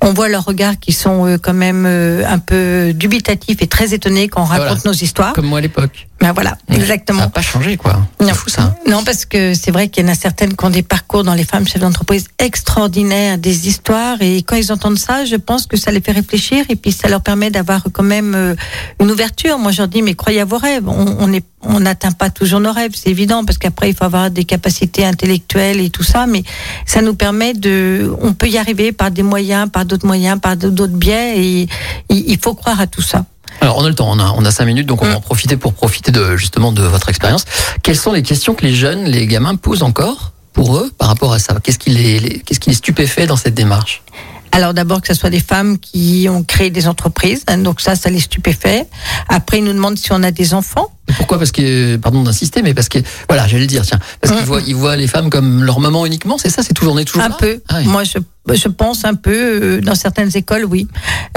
On 0.01 0.13
voit 0.13 0.29
leurs 0.29 0.45
regards 0.45 0.79
qui 0.79 0.93
sont 0.93 1.25
euh, 1.27 1.37
quand 1.37 1.53
même 1.53 1.85
euh, 1.85 2.23
un 2.27 2.39
peu 2.39 2.93
dubitatifs 2.93 3.61
et 3.61 3.67
très 3.67 3.93
étonnés 3.93 4.27
quand 4.29 4.41
on 4.43 4.45
Voilà. 4.45 4.65
raconte 4.69 4.85
nos 4.85 4.93
histoires. 4.93 5.33
Comme 5.33 5.47
moi 5.47 5.59
à 5.59 5.61
l'époque. 5.61 6.07
Ben 6.19 6.31
voilà, 6.33 6.57
Ça 6.67 6.75
exactement. 6.75 7.19
n'a 7.19 7.29
pas 7.29 7.41
changé, 7.43 7.77
quoi. 7.77 7.93
Non. 8.19 8.27
C'est 8.29 8.33
fou, 8.33 8.49
ça. 8.49 8.75
Non, 8.87 9.03
parce 9.03 9.25
que 9.25 9.53
c'est 9.53 9.69
vrai 9.69 9.89
qu'il 9.89 10.03
y 10.03 10.09
en 10.09 10.11
a 10.11 10.15
certaines 10.15 10.55
qui 10.55 10.65
ont 10.65 10.71
des 10.71 10.81
parcours 10.81 11.23
dans 11.23 11.35
les 11.35 11.43
femmes 11.43 11.67
chefs 11.67 11.81
d'entreprise 11.81 12.25
extraordinaires, 12.39 13.37
des 13.37 13.67
histoires, 13.67 14.17
et 14.21 14.41
quand 14.41 14.55
ils 14.55 14.71
entendent 14.71 14.97
ça, 14.97 15.25
je 15.25 15.35
pense 15.35 15.67
que 15.67 15.77
ça 15.77 15.91
les 15.91 16.01
fait 16.01 16.11
réfléchir, 16.13 16.65
et 16.69 16.75
puis 16.75 16.91
ça 16.91 17.07
leur 17.07 17.21
permet 17.21 17.51
d'avoir 17.51 17.83
quand 17.93 18.03
même 18.03 18.33
euh, 18.35 18.55
une 18.99 19.11
ouverture. 19.11 19.59
Moi, 19.59 19.71
je 19.71 19.79
leur 19.79 19.87
dis, 19.87 20.01
mais 20.01 20.15
croyez 20.15 20.41
à 20.41 20.45
vos 20.45 20.57
rêves. 20.57 20.87
On 20.87 21.17
on 21.19 21.27
n'est- 21.27 21.43
on 21.67 21.79
n'atteint 21.81 22.11
pas 22.11 22.29
toujours 22.29 22.59
nos 22.59 22.71
rêves, 22.71 22.91
c'est 22.95 23.09
évident, 23.09 23.45
parce 23.45 23.57
qu'après, 23.57 23.89
il 23.89 23.95
faut 23.95 24.05
avoir 24.05 24.31
des 24.31 24.43
capacités 24.45 25.05
intellectuelles 25.05 25.79
et 25.79 25.89
tout 25.89 26.03
ça, 26.03 26.25
mais 26.25 26.43
ça 26.85 27.01
nous 27.01 27.13
permet 27.15 27.53
de, 27.53 28.11
on 28.21 28.33
peut 28.33 28.47
y 28.47 28.57
arriver 28.57 28.91
par 28.91 29.11
des 29.11 29.23
moyens, 29.23 29.69
par 29.69 29.85
d'autres 29.85 30.05
moyens, 30.07 30.39
par 30.39 30.55
d'autres 30.57 30.87
biais, 30.93 31.33
et 31.37 31.67
il 32.09 32.37
faut 32.39 32.53
croire 32.55 32.79
à 32.81 32.87
tout 32.87 33.01
ça. 33.01 33.25
Alors, 33.61 33.77
on 33.77 33.85
a 33.85 33.89
le 33.89 33.95
temps, 33.95 34.09
on 34.11 34.19
a, 34.19 34.33
on 34.37 34.45
a 34.45 34.51
cinq 34.51 34.65
minutes, 34.65 34.85
donc 34.87 35.01
on 35.01 35.05
va 35.05 35.13
Mm. 35.13 35.17
en 35.17 35.21
profiter 35.21 35.57
pour 35.57 35.73
profiter 35.73 36.11
de, 36.11 36.35
justement, 36.37 36.71
de 36.71 36.83
votre 36.83 37.09
expérience. 37.09 37.45
Quelles 37.83 37.97
sont 37.97 38.11
les 38.11 38.21
questions 38.23 38.53
que 38.53 38.65
les 38.65 38.73
jeunes, 38.75 39.05
les 39.05 39.25
gamins 39.27 39.55
posent 39.55 39.83
encore 39.83 40.31
pour 40.53 40.77
eux 40.77 40.91
par 40.97 41.07
rapport 41.07 41.33
à 41.33 41.39
ça? 41.39 41.55
Qu'est-ce 41.63 41.79
qui 41.79 41.89
les, 41.89 42.19
les- 42.19 42.39
qu'est-ce 42.39 42.59
qui 42.59 42.69
les 42.69 42.75
stupéfait 42.75 43.25
dans 43.25 43.35
cette 43.37 43.55
démarche? 43.55 44.03
Alors 44.51 44.73
d'abord 44.73 45.01
que 45.01 45.07
ce 45.07 45.13
soit 45.13 45.29
des 45.29 45.39
femmes 45.39 45.77
qui 45.77 46.27
ont 46.29 46.43
créé 46.43 46.69
des 46.69 46.87
entreprises, 46.87 47.43
hein, 47.47 47.57
donc 47.59 47.81
ça, 47.81 47.95
ça 47.95 48.09
les 48.09 48.19
stupéfait. 48.19 48.87
Après, 49.29 49.59
ils 49.59 49.63
nous 49.63 49.73
demandent 49.73 49.97
si 49.97 50.11
on 50.11 50.23
a 50.23 50.31
des 50.31 50.53
enfants. 50.53 50.87
Pourquoi? 51.17 51.37
Parce 51.37 51.51
que, 51.51 51.95
pardon 51.97 52.23
d'insister, 52.23 52.61
mais 52.63 52.73
parce 52.73 52.89
que, 52.89 52.99
voilà, 53.29 53.47
j'allais 53.47 53.61
le 53.61 53.67
dire, 53.67 53.83
tiens, 53.85 53.99
parce 54.21 54.33
qu'ils 54.33 54.43
Mm. 54.43 54.47
voient, 54.47 54.61
ils 54.67 54.75
voient 54.75 54.95
les 54.95 55.07
femmes 55.07 55.29
comme 55.29 55.63
leur 55.63 55.79
maman 55.79 56.05
uniquement, 56.05 56.37
c'est 56.37 56.49
ça, 56.49 56.63
c'est 56.63 56.73
toujours, 56.73 56.95
on 56.95 56.97
est 56.97 57.05
toujours 57.05 57.21
Un 57.23 57.29
là? 57.29 57.37
peu. 57.39 57.61
Ah 57.69 57.77
oui. 57.79 57.87
Moi, 57.87 58.03
je, 58.03 58.17
je 58.53 58.67
pense 58.67 59.05
un 59.05 59.13
peu 59.13 59.31
euh, 59.77 59.81
dans 59.81 59.95
certaines 59.95 60.35
écoles, 60.35 60.65
oui, 60.65 60.87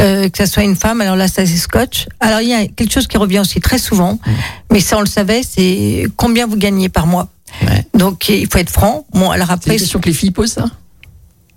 euh, 0.01 0.29
que 0.29 0.39
ce 0.45 0.47
soit 0.53 0.63
une 0.65 0.77
femme. 0.77 1.01
Alors 1.01 1.17
là, 1.17 1.29
ça 1.29 1.47
c'est 1.47 1.57
scotch. 1.57 2.07
Alors 2.21 2.41
il 2.41 2.49
y 2.49 2.55
a 2.55 2.67
quelque 2.67 2.93
chose 2.93 3.07
qui 3.07 3.17
revient 3.19 3.39
aussi 3.41 3.61
très 3.61 3.79
souvent, 3.79 4.15
Mm. 4.15 4.31
mais 4.73 4.81
ça 4.81 4.97
on 4.97 5.01
le 5.01 5.07
savait, 5.07 5.43
c'est 5.49 6.07
combien 6.17 6.47
vous 6.47 6.57
gagnez 6.57 6.89
par 6.89 7.07
mois. 7.07 7.29
Ouais. 7.63 7.85
Donc 7.95 8.29
il 8.29 8.49
faut 8.51 8.59
être 8.59 8.71
franc. 8.71 9.07
Bon, 9.13 9.31
alors 9.31 9.49
C'est 9.49 9.53
après, 9.55 9.73
une 9.75 9.79
question 9.79 10.01
que 10.01 10.07
les 10.09 10.15
filles 10.15 10.31
posent, 10.33 10.53
ça? 10.53 10.65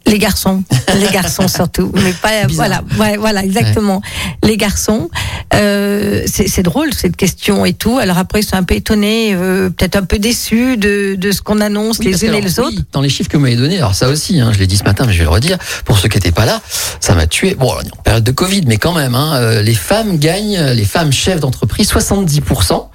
Les 0.06 0.20
garçons, 0.20 0.64
les 0.96 1.08
garçons 1.12 1.48
surtout, 1.48 1.92
mais 1.96 2.12
pas 2.14 2.46
Bizarre. 2.46 2.54
voilà, 2.56 2.84
ouais, 3.00 3.18
voilà, 3.18 3.44
exactement. 3.44 4.02
Les 4.44 4.58
garçons, 4.58 5.10
euh, 5.54 6.24
c'est 6.28 6.62
drôle 6.64 6.94
cette 6.94 7.16
question 7.16 7.66
et 7.66 7.74
tout. 7.74 7.98
Alors 8.00 8.18
après, 8.18 8.42
ils 8.42 8.46
sont 8.46 8.56
un 8.56 8.64
peu 8.64 8.76
étonnés, 8.76 9.34
euh, 9.34 9.70
peut-être 9.70 9.96
un 9.96 10.04
peu 10.04 10.20
déçus 10.20 10.78
de, 10.78 11.16
de 11.18 11.32
ce 11.32 11.42
qu'on 11.42 11.62
annonce 11.62 12.00
Oui, 12.00 12.08
les 12.08 12.14
unes 12.14 12.20
que, 12.20 12.26
et 12.26 12.30
alors, 12.30 12.42
les 12.42 12.60
autres. 12.60 12.70
oui, 12.78 12.84
dans 12.92 13.02
les 13.02 13.10
chiffres 13.10 13.30
que 13.30 13.38
vous 13.38 13.44
m'avez 13.44 13.56
donnés, 13.56 13.78
alors 13.78 13.96
ça 13.96 14.10
aussi, 14.10 14.40
hein, 14.40 14.52
je 14.54 14.60
l'ai 14.60 14.68
dit 14.68 14.78
ce 14.78 14.84
matin, 14.84 15.06
mais 15.08 15.14
je 15.14 15.20
vais 15.20 15.24
le 15.24 15.30
redire, 15.30 15.58
pour 15.86 15.98
ceux 15.98 16.10
qui 16.10 16.18
n'étaient 16.18 16.32
pas 16.32 16.46
là, 16.46 16.62
ça 17.00 17.16
m'a 17.16 17.26
tué. 17.28 17.56
Bon, 17.56 17.72
on 17.76 17.82
est 17.82 17.94
en 17.98 18.02
période 18.04 18.24
de 18.24 18.32
Covid, 18.32 18.64
mais 18.68 18.78
quand 18.78 18.94
même, 18.94 19.16
hein, 19.16 19.36
euh, 19.36 19.62
les 19.62 19.76
femmes 19.76 20.18
gagnent, 20.18 20.60
les 20.74 20.86
femmes 20.86 21.14
chefs 21.14 21.40
d'entreprise, 21.40 21.90
70% 21.92 22.88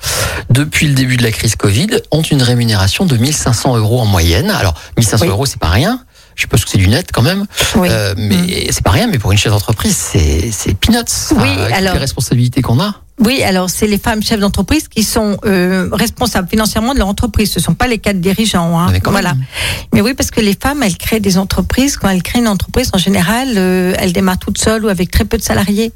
depuis 0.50 0.88
le 0.88 0.94
début 0.94 1.16
de 1.16 1.22
la 1.22 1.30
crise 1.32 1.56
Covid, 1.56 1.88
ont 2.10 2.22
une 2.22 2.42
rémunération 2.42 3.06
de 3.06 3.16
1500 3.16 3.76
euros 3.76 4.00
en 4.00 4.06
moyenne. 4.06 4.50
Alors, 4.50 4.74
1500 4.96 5.24
Oui. 5.24 5.30
euros, 5.30 5.46
c'est 5.46 5.58
pas 5.58 5.68
rien. 5.68 6.00
Je 6.38 6.42
suppose 6.42 6.64
que 6.64 6.70
c'est 6.70 6.78
du 6.78 6.86
net 6.86 7.10
quand 7.12 7.22
même, 7.22 7.46
Oui. 7.74 7.88
Euh, 7.90 8.14
mais 8.16 8.68
c'est 8.70 8.84
pas 8.84 8.92
rien. 8.92 9.08
Mais 9.08 9.18
pour 9.18 9.32
une 9.32 9.38
chef 9.38 9.50
d'entreprise, 9.50 9.96
c'est 9.96 10.52
c'est 10.52 10.72
peanuts. 10.78 10.98
Oui, 11.32 11.48
avec 11.58 11.74
alors- 11.74 11.94
les 11.94 11.98
responsabilités 11.98 12.62
qu'on 12.62 12.78
a. 12.80 12.94
Oui, 13.24 13.42
alors 13.42 13.68
c'est 13.68 13.88
les 13.88 13.98
femmes 13.98 14.22
chefs 14.22 14.38
d'entreprise 14.38 14.86
qui 14.86 15.02
sont 15.02 15.36
euh, 15.44 15.88
responsables 15.90 16.48
financièrement 16.48 16.94
de 16.94 17.00
leur 17.00 17.08
entreprise. 17.08 17.50
Ce 17.50 17.58
sont 17.58 17.74
pas 17.74 17.88
les 17.88 17.98
cadres 17.98 18.20
dirigeants. 18.20 18.78
Hein. 18.78 18.90
Mais 18.92 19.00
quand 19.00 19.10
voilà. 19.10 19.34
même. 19.34 19.44
Mais 19.92 20.00
oui, 20.00 20.14
parce 20.14 20.30
que 20.30 20.40
les 20.40 20.54
femmes, 20.54 20.84
elles 20.84 20.96
créent 20.96 21.18
des 21.18 21.38
entreprises. 21.38 21.96
Quand 21.96 22.08
elles 22.08 22.22
créent 22.22 22.38
une 22.38 22.46
entreprise, 22.46 22.90
en 22.94 22.98
général, 22.98 23.48
euh, 23.56 23.92
elles 23.98 24.12
démarrent 24.12 24.38
toutes 24.38 24.58
seules 24.58 24.84
ou 24.84 24.88
avec 24.88 25.10
très 25.10 25.24
peu 25.24 25.36
de 25.38 25.42
salariés. 25.42 25.90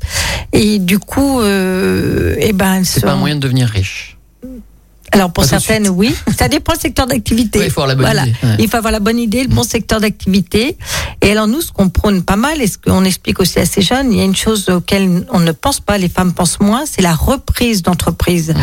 Et 0.53 0.81
du 0.81 0.99
coup, 0.99 1.41
euh, 1.41 2.35
eh 2.41 2.53
ben, 2.53 2.83
C'est 2.83 2.99
sont... 2.99 3.07
pas 3.07 3.13
un 3.13 3.17
moyen 3.17 3.37
de 3.37 3.41
devenir 3.41 3.69
riche. 3.69 4.12
Alors 5.13 5.31
pour 5.33 5.45
Pas 5.45 5.51
certaines, 5.61 5.89
oui. 5.89 6.15
Ça 6.39 6.49
dépend 6.49 6.73
du 6.73 6.81
secteur 6.81 7.07
d'activité. 7.07 7.59
Ouais, 7.59 7.67
il 7.67 7.71
faut 7.71 7.83
avoir 7.83 7.89
la 7.89 7.95
bonne 7.95 8.05
voilà. 8.07 8.23
idée, 8.27 8.37
ouais. 8.43 8.57
Il 8.61 8.69
faut 8.69 8.77
avoir 8.79 8.93
la 8.93 9.01
bonne 9.01 9.19
idée, 9.19 9.43
le 9.43 9.49
bon 9.49 9.63
secteur 9.63 10.01
d'activité. 10.01 10.77
Et 11.21 11.31
alors 11.33 11.47
nous, 11.47 11.61
ce 11.61 11.71
qu'on 11.71 11.89
prône 11.91 12.23
pas 12.23 12.37
mal 12.37 12.61
et 12.63 12.67
ce 12.67 12.79
qu'on 12.79 13.05
explique 13.05 13.39
aussi 13.41 13.59
à 13.59 13.67
ces 13.67 13.83
jeunes, 13.83 14.13
il 14.13 14.19
y 14.19 14.23
a 14.23 14.25
une 14.25 14.35
chose 14.37 14.69
auquel 14.71 15.27
on 15.31 15.39
ne 15.41 15.53
pense 15.53 15.81
pas, 15.81 15.99
les 15.99 16.09
femmes 16.09 16.33
pensent 16.33 16.61
moins, 16.61 16.85
c'est 16.91 17.03
la 17.03 17.15
reprise 17.15 17.83
d'entreprise. 17.83 18.55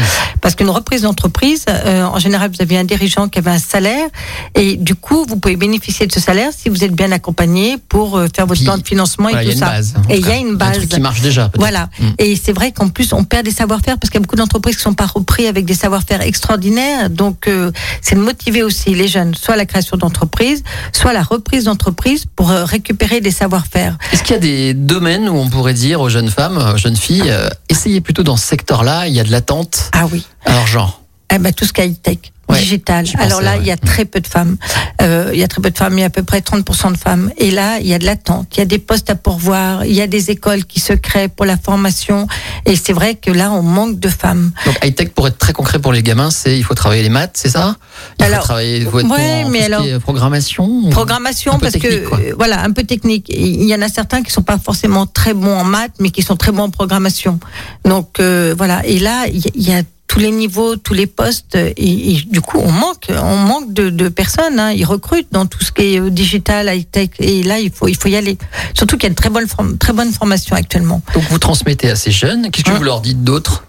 Parce 0.41 0.56
qu'une 0.56 0.70
reprise 0.70 1.03
d'entreprise, 1.03 1.65
euh, 1.70 2.03
en 2.03 2.20
général, 2.20 2.50
vous 2.51 2.62
avez 2.62 2.77
un 2.77 2.84
dirigeant 2.84 3.27
qui 3.29 3.39
avait 3.39 3.51
un 3.51 3.60
salaire 3.60 4.08
et 4.56 4.75
du 4.75 4.96
coup, 4.96 5.25
vous 5.27 5.38
pouvez 5.38 5.56
bénéficier 5.56 6.08
de 6.08 6.12
ce 6.12 6.20
salaire 6.20 6.50
si 6.56 6.70
vous 6.70 6.84
êtes 6.84 6.94
bien 6.94 7.12
accompagné 7.12 7.78
pour 7.89 8.17
euh, 8.17 8.28
faire 8.36 8.45
votre 8.47 8.60
Puis, 8.60 8.65
plan 8.65 8.78
de 8.78 8.86
financement 8.88 9.30
Voilà, 9.30 9.43
et 9.43 9.45
il 9.45 9.50
y 9.50 9.52
a 9.52 9.54
tout 9.54 9.60
une 9.60 9.65
ça. 9.65 9.71
base. 9.71 9.93
Et 10.10 10.17
il 10.17 10.26
y 10.28 10.32
a 10.32 10.38
une 10.38 10.50
Un 10.50 10.54
base. 10.54 10.78
truc 10.78 10.89
qui 10.89 11.00
marche 11.00 11.21
déjà. 11.21 11.52
Voilà. 11.58 11.89
Mm. 12.00 12.06
Et 12.17 12.36
c'est 12.36 12.54
vrai 12.54 12.71
qu'en 12.71 12.89
plus, 12.89 13.13
on 13.13 13.23
perd 13.23 13.45
des 13.45 13.52
savoir-faire 13.52 13.97
parce 14.00 14.10
qu'il 14.10 14.19
y 14.19 14.23
a 14.23 14.26
beaucoup 14.26 14.36
d'entreprises 14.36 14.76
qui 14.78 14.82
sont 14.82 14.93
pas 14.95 15.06
repris 15.06 15.45
avec 15.47 15.65
des 15.65 15.73
savoir-faire 15.76 16.21
extraordinaires. 16.39 17.10
Donc, 17.10 17.47
euh, 17.47 17.71
c'est 18.02 18.15
de 18.15 18.21
motiver 18.21 18.63
aussi 18.63 18.95
les 18.95 19.08
jeunes, 19.10 19.36
soit 19.36 19.58
la 19.58 19.65
création 19.65 19.97
d'entreprise, 19.97 20.63
soit 20.93 21.12
la 21.12 21.21
reprise 21.21 21.65
d'entreprise 21.65 22.25
pour 22.36 22.49
euh, 22.49 22.63
récupérer 22.63 23.19
des 23.19 23.32
savoir-faire. 23.32 23.97
Est-ce 24.13 24.23
qu'il 24.23 24.36
y 24.36 24.38
a 24.38 24.41
des 24.41 24.73
domaines 24.73 25.28
où 25.28 25.36
on 25.36 25.49
pourrait 25.49 25.73
dire 25.73 25.99
aux 25.99 26.08
jeunes 26.10 26.30
femmes, 26.30 26.58
aux 26.58 26.78
jeunes 26.78 26.95
filles, 26.95 27.30
euh, 27.30 27.49
essayez 27.67 27.99
plutôt 27.99 28.23
dans 28.23 28.38
ce 28.38 28.47
secteur-là, 28.47 29.08
il 29.08 29.13
y 29.13 29.19
a 29.19 29.23
de 29.25 29.32
l'attente? 29.32 29.89
Ah 29.91 30.06
oui. 30.12 30.25
Alors 30.45 30.65
genre, 30.65 31.02
Eh 31.34 31.38
ben, 31.39 31.52
tout 31.54 31.65
ce 31.65 31.73
qui 31.73 31.82
est 31.82 31.88
high-tech. 31.88 32.19
Ouais, 32.49 32.81
Alors 33.19 33.41
là, 33.41 33.57
il 33.57 33.65
y 33.65 33.71
a 33.71 33.77
très 33.77 34.05
peu 34.05 34.19
de 34.19 34.27
femmes. 34.27 34.57
Euh, 35.01 35.29
il 35.33 35.39
y 35.39 35.43
a 35.43 35.47
très 35.47 35.62
peu 35.62 35.69
de 35.69 35.77
femmes. 35.77 35.93
Il 35.97 35.99
y 35.99 36.03
a 36.03 36.07
à 36.07 36.09
peu 36.09 36.23
près 36.23 36.39
30% 36.39 36.91
de 36.91 36.97
femmes. 36.97 37.31
Et 37.38 37.51
là, 37.51 37.77
il 37.79 37.88
y 37.88 37.93
a 37.93 37.99
de 37.99 38.05
l'attente. 38.05 38.47
Il 38.55 38.59
y 38.59 38.62
a 38.63 38.65
des 38.65 38.79
postes 38.79 39.09
à 39.09 39.15
pourvoir. 39.15 39.85
Il 39.85 39.93
y 39.93 40.01
a 40.01 40.07
des 40.07 40.31
écoles 40.31 40.65
qui 40.65 40.79
se 40.79 40.93
créent 40.93 41.27
pour 41.27 41.45
la 41.45 41.57
formation. 41.57 42.27
Et 42.65 42.75
c'est 42.75 42.93
vrai 42.93 43.15
que 43.15 43.29
là, 43.31 43.51
on 43.51 43.62
manque 43.62 43.99
de 43.99 44.09
femmes. 44.09 44.51
donc 44.65 44.75
high-tech 44.83 45.09
pour 45.09 45.27
être 45.27 45.38
très 45.38 45.53
concret 45.53 45.79
pour 45.79 45.93
les 45.93 46.01
gamins, 46.03 46.31
c'est 46.31 46.57
il 46.57 46.63
faut 46.63 46.73
travailler 46.73 47.03
les 47.03 47.09
maths, 47.09 47.31
c'est 47.35 47.49
ça? 47.49 47.75
Il 48.19 48.25
Alors, 48.25 48.39
faut 48.39 48.45
travailler, 48.45 48.77
il 48.79 48.85
faut 48.88 49.01
ouais, 49.01 49.45
mais 49.49 49.63
alors- 49.63 49.85
programmation 50.01 50.89
Programmation, 50.89 51.59
parce 51.59 51.75
que 51.77 52.07
quoi. 52.07 52.17
euh, 52.19 52.33
voilà, 52.38 52.63
un 52.63 52.71
peu 52.71 52.83
technique. 52.83 53.27
Il 53.29 53.63
y 53.65 53.75
en 53.75 53.81
a 53.81 53.89
certains 53.89 54.23
qui 54.23 54.31
sont 54.31 54.41
pas 54.43 54.57
forcément 54.57 55.05
très 55.05 55.33
bons 55.33 55.55
en 55.57 55.63
maths, 55.63 55.93
mais 55.99 56.09
qui 56.09 56.21
sont 56.23 56.35
très 56.35 56.51
bons 56.51 56.63
en 56.63 56.69
programmation. 56.69 57.39
Donc 57.85 58.19
euh, 58.19 58.53
voilà. 58.57 58.85
Et 58.85 58.99
là, 58.99 59.25
il 59.31 59.45
y, 59.55 59.69
y 59.69 59.73
a 59.73 59.81
tous 60.10 60.19
les 60.19 60.32
niveaux, 60.32 60.76
tous 60.76 60.95
les 60.95 61.06
postes, 61.08 61.56
et, 61.56 61.72
et 61.78 62.22
du 62.28 62.41
coup, 62.41 62.58
on 62.58 62.72
manque, 62.72 63.08
on 63.10 63.38
manque 63.38 63.72
de, 63.74 63.89
de 63.91 64.10
personnes. 64.10 64.60
Hein. 64.60 64.72
Ils 64.72 64.84
recrutent 64.84 65.32
dans 65.32 65.45
tout 65.45 65.63
ce 65.63 65.72
qui 65.72 65.93
est 65.93 66.02
euh, 66.02 66.10
digital, 66.10 66.67
high 66.67 66.86
tech, 66.91 67.10
et 67.19 67.43
là, 67.43 67.60
il 67.60 67.72
faut, 67.72 67.88
il 67.88 67.95
faut 67.95 68.10
y 68.10 68.15
aller. 68.15 68.38
Surtout 68.74 68.98
qu'il 68.98 69.04
y 69.04 69.06
a 69.06 69.10
une 69.10 69.15
très 69.15 69.30
bonne, 69.30 69.45
très 69.78 69.93
bonne 69.93 70.12
formation 70.12 70.56
actuellement. 70.56 71.02
Donc 71.13 71.24
vous 71.30 71.38
transmettez 71.38 71.89
à 71.91 71.95
ces 71.95 72.12
jeunes, 72.12 72.50
qu'est-ce 72.50 72.65
que 72.65 72.72
Hein 72.72 72.78
vous 72.78 72.84
leur 72.84 73.02
dites 73.02 73.24
d'autre? 73.24 73.63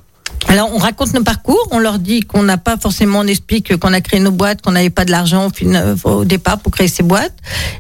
Alors, 0.49 0.71
on 0.75 0.79
raconte 0.79 1.15
nos 1.15 1.23
parcours, 1.23 1.69
on 1.71 1.79
leur 1.79 1.99
dit 2.01 2.23
qu'on 2.23 2.43
n'a 2.43 2.57
pas 2.57 2.77
forcément, 2.77 3.21
on 3.21 3.27
explique 3.27 3.77
qu'on 3.79 3.93
a 3.93 4.01
créé 4.01 4.19
nos 4.19 4.33
boîtes, 4.33 4.63
qu'on 4.63 4.73
n'avait 4.73 4.91
pas 4.91 5.05
de 5.05 5.13
l'argent 5.13 5.47
au, 5.47 5.67
euh, 5.67 5.95
au 6.05 6.25
départ 6.25 6.59
pour 6.59 6.73
créer 6.73 6.89
ces 6.89 7.05
boîtes, 7.05 7.35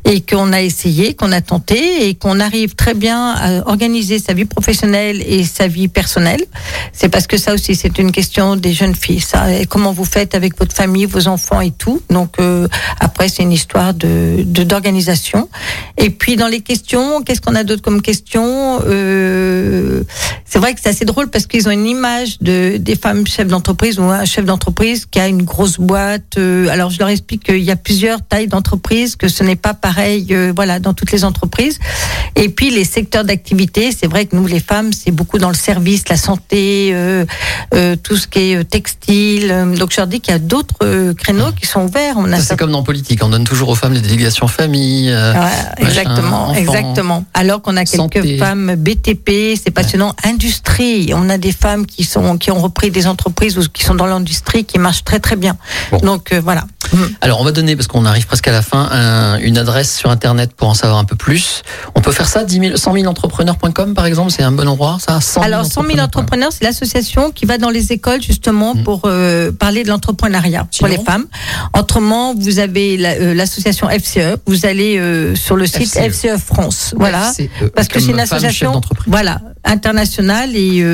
et 0.04 0.20
qu'on 0.20 0.52
a 0.52 0.60
essayé, 0.60 1.14
qu'on 1.14 1.32
a 1.32 1.40
tenté, 1.40 2.08
et 2.08 2.14
qu'on 2.14 2.38
arrive 2.38 2.76
très 2.76 2.94
bien 2.94 3.30
à 3.32 3.68
organiser 3.68 4.20
sa 4.20 4.34
vie 4.34 4.44
professionnelle 4.44 5.20
et 5.26 5.42
sa 5.42 5.66
vie 5.66 5.88
personnelle. 5.88 6.44
C'est 6.92 7.08
parce 7.08 7.26
que 7.26 7.38
ça 7.38 7.54
aussi, 7.54 7.74
c'est 7.74 7.98
une 7.98 8.12
question 8.12 8.54
des 8.54 8.72
jeunes 8.72 8.94
filles. 8.94 9.20
Ça, 9.20 9.52
et 9.52 9.66
comment 9.66 9.92
vous 9.92 10.04
faites 10.04 10.34
avec 10.36 10.56
votre 10.56 10.74
famille, 10.74 11.06
vos 11.06 11.26
enfants 11.26 11.60
et 11.60 11.72
tout. 11.72 12.00
Donc 12.08 12.34
euh, 12.38 12.68
après, 13.00 13.28
c'est 13.28 13.42
une 13.42 13.52
histoire 13.52 13.94
de 13.94 14.44
de- 14.44 14.62
d'organisation. 14.64 15.48
Et 15.96 16.10
puis 16.10 16.36
dans 16.36 16.46
les 16.48 16.60
questions, 16.60 17.22
qu'est-ce 17.22 17.40
qu'on 17.40 17.56
a 17.56 17.64
d'autre 17.64 17.82
comme 17.82 18.00
questions 18.00 18.80
euh, 18.86 20.04
C'est 20.44 20.58
vrai 20.60 20.74
que 20.74 20.80
c'est 20.82 20.90
assez 20.90 21.04
drôle 21.04 21.30
parce 21.30 21.46
qu'ils 21.46 21.66
ont 21.66 21.72
une 21.72 21.86
image 21.86 22.38
de 22.40 22.49
des 22.78 22.96
femmes 22.96 23.26
chefs 23.26 23.48
d'entreprise 23.48 23.98
ou 23.98 24.04
un 24.04 24.24
chef 24.24 24.44
d'entreprise 24.44 25.06
qui 25.10 25.20
a 25.20 25.28
une 25.28 25.42
grosse 25.42 25.78
boîte. 25.78 26.36
euh, 26.38 26.68
alors 26.68 26.90
je 26.90 26.98
leur 26.98 27.08
explique 27.08 27.44
qu'il 27.44 27.62
y 27.62 27.70
a 27.70 27.76
plusieurs 27.76 28.22
tailles 28.22 28.48
d'entreprise, 28.48 29.16
que 29.16 29.28
ce 29.28 29.42
n'est 29.42 29.56
pas 29.56 29.74
pareil, 29.74 30.26
euh, 30.30 30.52
voilà, 30.54 30.78
dans 30.80 30.94
toutes 30.94 31.12
les 31.12 31.24
entreprises. 31.24 31.78
Et 32.36 32.48
puis 32.48 32.70
les 32.70 32.84
secteurs 32.84 33.24
d'activité, 33.24 33.90
c'est 33.92 34.06
vrai 34.06 34.26
que 34.26 34.36
nous 34.36 34.46
les 34.46 34.60
femmes, 34.60 34.92
c'est 34.92 35.10
beaucoup 35.10 35.38
dans 35.38 35.48
le 35.48 35.54
service, 35.54 36.08
la 36.08 36.16
santé, 36.16 36.90
euh, 36.92 37.24
euh, 37.74 37.96
tout 37.96 38.16
ce 38.16 38.26
qui 38.26 38.52
est 38.52 38.64
textile. 38.64 39.48
Donc 39.78 39.90
je 39.92 39.96
leur 39.96 40.06
dis 40.06 40.20
qu'il 40.20 40.32
y 40.32 40.36
a 40.36 40.40
d'autres 40.40 40.74
euh, 40.82 41.14
créneaux 41.14 41.52
qui 41.52 41.66
sont 41.66 41.82
ouverts. 41.82 42.14
On 42.16 42.30
a 42.32 42.36
Ça, 42.36 42.42
C'est 42.42 42.56
comme 42.58 42.72
dans 42.72 42.82
politique, 42.82 43.20
on 43.22 43.28
donne 43.28 43.44
toujours 43.44 43.68
aux 43.68 43.74
femmes 43.74 43.92
les 43.92 44.00
délégations 44.00 44.48
famille. 44.48 45.10
Ouais, 45.10 45.84
exactement, 45.84 46.54
exactement. 46.54 47.24
Alors 47.34 47.62
qu'on 47.62 47.76
a 47.76 47.84
quelques 47.84 47.96
santé. 47.96 48.38
femmes 48.38 48.74
BTP, 48.76 49.56
c'est 49.62 49.70
passionnant. 49.70 50.14
Industrie, 50.24 51.12
on 51.14 51.28
a 51.28 51.38
des 51.38 51.52
femmes 51.52 51.86
qui 51.86 52.04
sont 52.04 52.24
qui 52.40 52.50
ont 52.50 52.60
repris 52.60 52.90
des 52.90 53.06
entreprises 53.06 53.56
ou 53.58 53.62
qui 53.72 53.84
sont 53.84 53.94
dans 53.94 54.06
l'industrie 54.06 54.64
qui 54.64 54.78
marchent 54.78 55.04
très 55.04 55.20
très 55.20 55.36
bien. 55.36 55.56
Bon. 55.92 55.98
Donc 55.98 56.32
euh, 56.32 56.40
voilà. 56.40 56.64
Alors, 57.20 57.40
on 57.40 57.44
va 57.44 57.52
donner, 57.52 57.76
parce 57.76 57.86
qu'on 57.86 58.04
arrive 58.04 58.26
presque 58.26 58.48
à 58.48 58.52
la 58.52 58.62
fin, 58.62 58.88
un- 58.90 59.38
une 59.38 59.58
adresse 59.58 59.96
sur 59.96 60.10
Internet 60.10 60.52
pour 60.56 60.68
en 60.68 60.74
savoir 60.74 60.98
un 60.98 61.04
peu 61.04 61.16
plus. 61.16 61.62
On 61.94 62.00
peut 62.00 62.12
faire 62.12 62.28
ça, 62.28 62.44
10 62.44 62.58
000, 62.60 62.76
100 62.76 62.92
000 62.94 63.06
entrepreneurs.com 63.06 63.94
par 63.94 64.06
exemple, 64.06 64.30
c'est 64.30 64.42
un 64.42 64.52
bon 64.52 64.66
endroit, 64.68 64.98
ça? 65.00 65.20
100 65.20 65.42
Alors, 65.42 65.64
100 65.66 65.84
000 65.86 65.98
entrepreneurs, 66.00 66.50
c'est 66.52 66.64
l'association 66.64 67.30
qui 67.30 67.46
va 67.46 67.58
dans 67.58 67.70
les 67.70 67.92
écoles 67.92 68.22
justement 68.22 68.74
Mm. 68.74 68.82
pour 68.84 69.02
euh, 69.06 69.52
parler 69.52 69.82
de 69.84 69.88
l'entrepreneuriat 69.88 70.66
pour 70.78 70.86
les 70.88 70.98
femmes. 70.98 71.26
Autrement, 71.78 72.34
vous 72.34 72.58
avez 72.58 72.96
la- 72.96 73.10
euh, 73.14 73.34
l'association 73.34 73.88
FCE. 73.88 74.36
Vous 74.46 74.66
allez 74.66 74.98
euh, 74.98 75.34
sur 75.34 75.56
le 75.56 75.66
site 75.66 75.88
FCE. 75.96 76.10
FCE, 76.10 76.36
France. 76.38 76.94
Voilà. 76.96 77.32
FCE, 77.32 77.48
Parce 77.74 77.88
que 77.88 78.00
c'est 78.00 78.10
une 78.10 78.20
association 78.20 78.80
voilà, 79.06 79.40
internationale 79.64 80.54
et, 80.56 80.84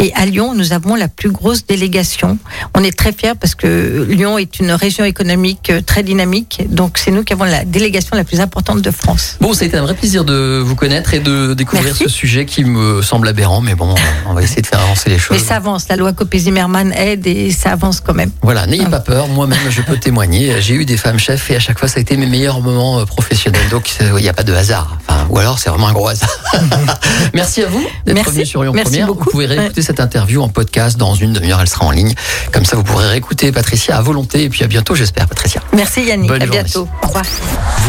et 0.00 0.12
à 0.14 0.26
Lyon, 0.26 0.54
nous 0.54 0.72
avons 0.72 0.94
la 0.94 1.08
plus 1.08 1.30
grosse 1.30 1.66
délégation. 1.66 2.38
On 2.74 2.82
est 2.82 2.96
très 2.96 3.12
fiers 3.12 3.34
parce 3.38 3.54
que 3.54 4.06
Lyon 4.08 4.38
est 4.38 4.58
une 4.60 4.72
région 4.72 5.04
économique 5.08 5.70
euh, 5.70 5.80
très 5.80 6.02
dynamique. 6.02 6.62
Donc, 6.68 6.98
c'est 6.98 7.10
nous 7.10 7.24
qui 7.24 7.32
avons 7.32 7.44
la 7.44 7.64
délégation 7.64 8.16
la 8.16 8.24
plus 8.24 8.40
importante 8.40 8.82
de 8.82 8.90
France. 8.90 9.36
Bon, 9.40 9.52
ça 9.52 9.64
a 9.64 9.68
été 9.68 9.76
un 9.76 9.82
vrai 9.82 9.94
plaisir 9.94 10.24
de 10.24 10.62
vous 10.64 10.74
connaître 10.76 11.14
et 11.14 11.20
de 11.20 11.54
découvrir 11.54 11.86
Merci. 11.88 12.04
ce 12.04 12.08
sujet 12.08 12.44
qui 12.46 12.64
me 12.64 13.02
semble 13.02 13.28
aberrant, 13.28 13.60
mais 13.60 13.74
bon, 13.74 13.94
on 14.26 14.34
va 14.34 14.42
essayer 14.42 14.62
de 14.62 14.66
faire 14.66 14.80
avancer 14.80 15.10
les 15.10 15.18
choses. 15.18 15.36
Mais 15.38 15.42
ça 15.42 15.56
avance. 15.56 15.86
La 15.88 15.96
loi 15.96 16.12
Copé-Zimmermann 16.12 16.92
aide 16.92 17.26
et 17.26 17.50
ça 17.50 17.70
avance 17.72 18.00
quand 18.00 18.14
même. 18.14 18.30
Voilà, 18.42 18.66
n'ayez 18.66 18.86
pas 18.86 19.00
peur, 19.00 19.28
moi-même 19.28 19.58
je 19.70 19.82
peux 19.82 19.96
témoigner. 20.00 20.60
J'ai 20.60 20.74
eu 20.74 20.84
des 20.84 20.96
femmes 20.96 21.18
chefs 21.18 21.50
et 21.50 21.56
à 21.56 21.60
chaque 21.60 21.78
fois 21.78 21.88
ça 21.88 21.98
a 21.98 22.00
été 22.00 22.16
mes 22.16 22.26
meilleurs 22.26 22.60
moments 22.60 23.00
euh, 23.00 23.04
professionnels. 23.04 23.68
Donc 23.70 23.90
il 24.00 24.22
n'y 24.22 24.28
a 24.28 24.32
pas 24.32 24.42
de 24.44 24.52
hasard. 24.52 24.98
Enfin, 25.06 25.26
ou 25.30 25.38
alors 25.38 25.58
c'est 25.58 25.70
vraiment 25.70 25.88
un 25.88 25.92
gros 25.92 26.08
hasard. 26.08 26.28
Merci 27.34 27.62
à 27.62 27.68
vous 27.68 27.84
d'être 28.06 28.30
venu 28.30 28.46
sur 28.46 28.62
Lyon 28.62 28.72
Merci 28.74 28.90
Première. 28.92 29.06
beaucoup. 29.06 29.24
Vous 29.24 29.30
pouvez 29.30 29.46
réécouter 29.46 29.82
cette 29.82 30.00
interview 30.00 30.42
en 30.42 30.48
podcast 30.48 30.96
dans 30.96 31.14
une 31.14 31.32
demi-heure, 31.32 31.60
elle 31.60 31.68
sera 31.68 31.84
en 31.86 31.90
ligne. 31.90 32.14
Comme 32.52 32.64
ça 32.64 32.76
vous 32.76 32.84
pourrez 32.84 33.06
réécouter 33.08 33.52
Patricia 33.52 33.96
à 33.96 34.02
volonté 34.02 34.44
et 34.44 34.48
puis 34.48 34.64
à 34.64 34.66
bientôt 34.66 34.94
j'espère 34.98 35.28
Patricia. 35.28 35.62
Merci 35.72 36.02
Yannick. 36.02 36.28
Bonne 36.28 36.42
à 36.42 36.46
journée. 36.46 36.62
bientôt. 36.62 36.88
Au 37.02 37.06
revoir. 37.06 37.24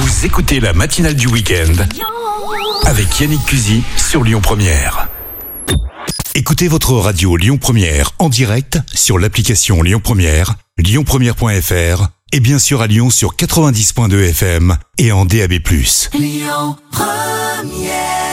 Vous 0.02 0.26
écoutez 0.26 0.60
la 0.60 0.74
matinale 0.74 1.16
du 1.16 1.28
week-end 1.28 1.74
avec 2.86 3.20
Yannick 3.20 3.44
Cusy 3.46 3.84
sur 3.98 4.24
Lyon 4.24 4.42
Première. 4.42 5.08
Écoutez 6.36 6.68
votre 6.68 6.94
radio 6.94 7.36
Lyon 7.36 7.58
Première 7.58 8.12
en 8.20 8.30
direct 8.30 8.80
sur 8.94 9.18
l'application 9.20 9.82
Lyon 9.82 10.00
Première, 10.02 10.56
lyonpremière.fr 10.78 12.08
et 12.32 12.40
bien 12.40 12.60
sûr 12.60 12.82
à 12.82 12.88
Lyon 12.88 13.10
sur 13.10 13.36
90.2 13.36 14.30
FM 14.30 14.78
et 15.00 15.12
en 15.12 15.26
DAB+. 15.26 15.54
Lyon 16.14 16.78
Première 16.92 18.29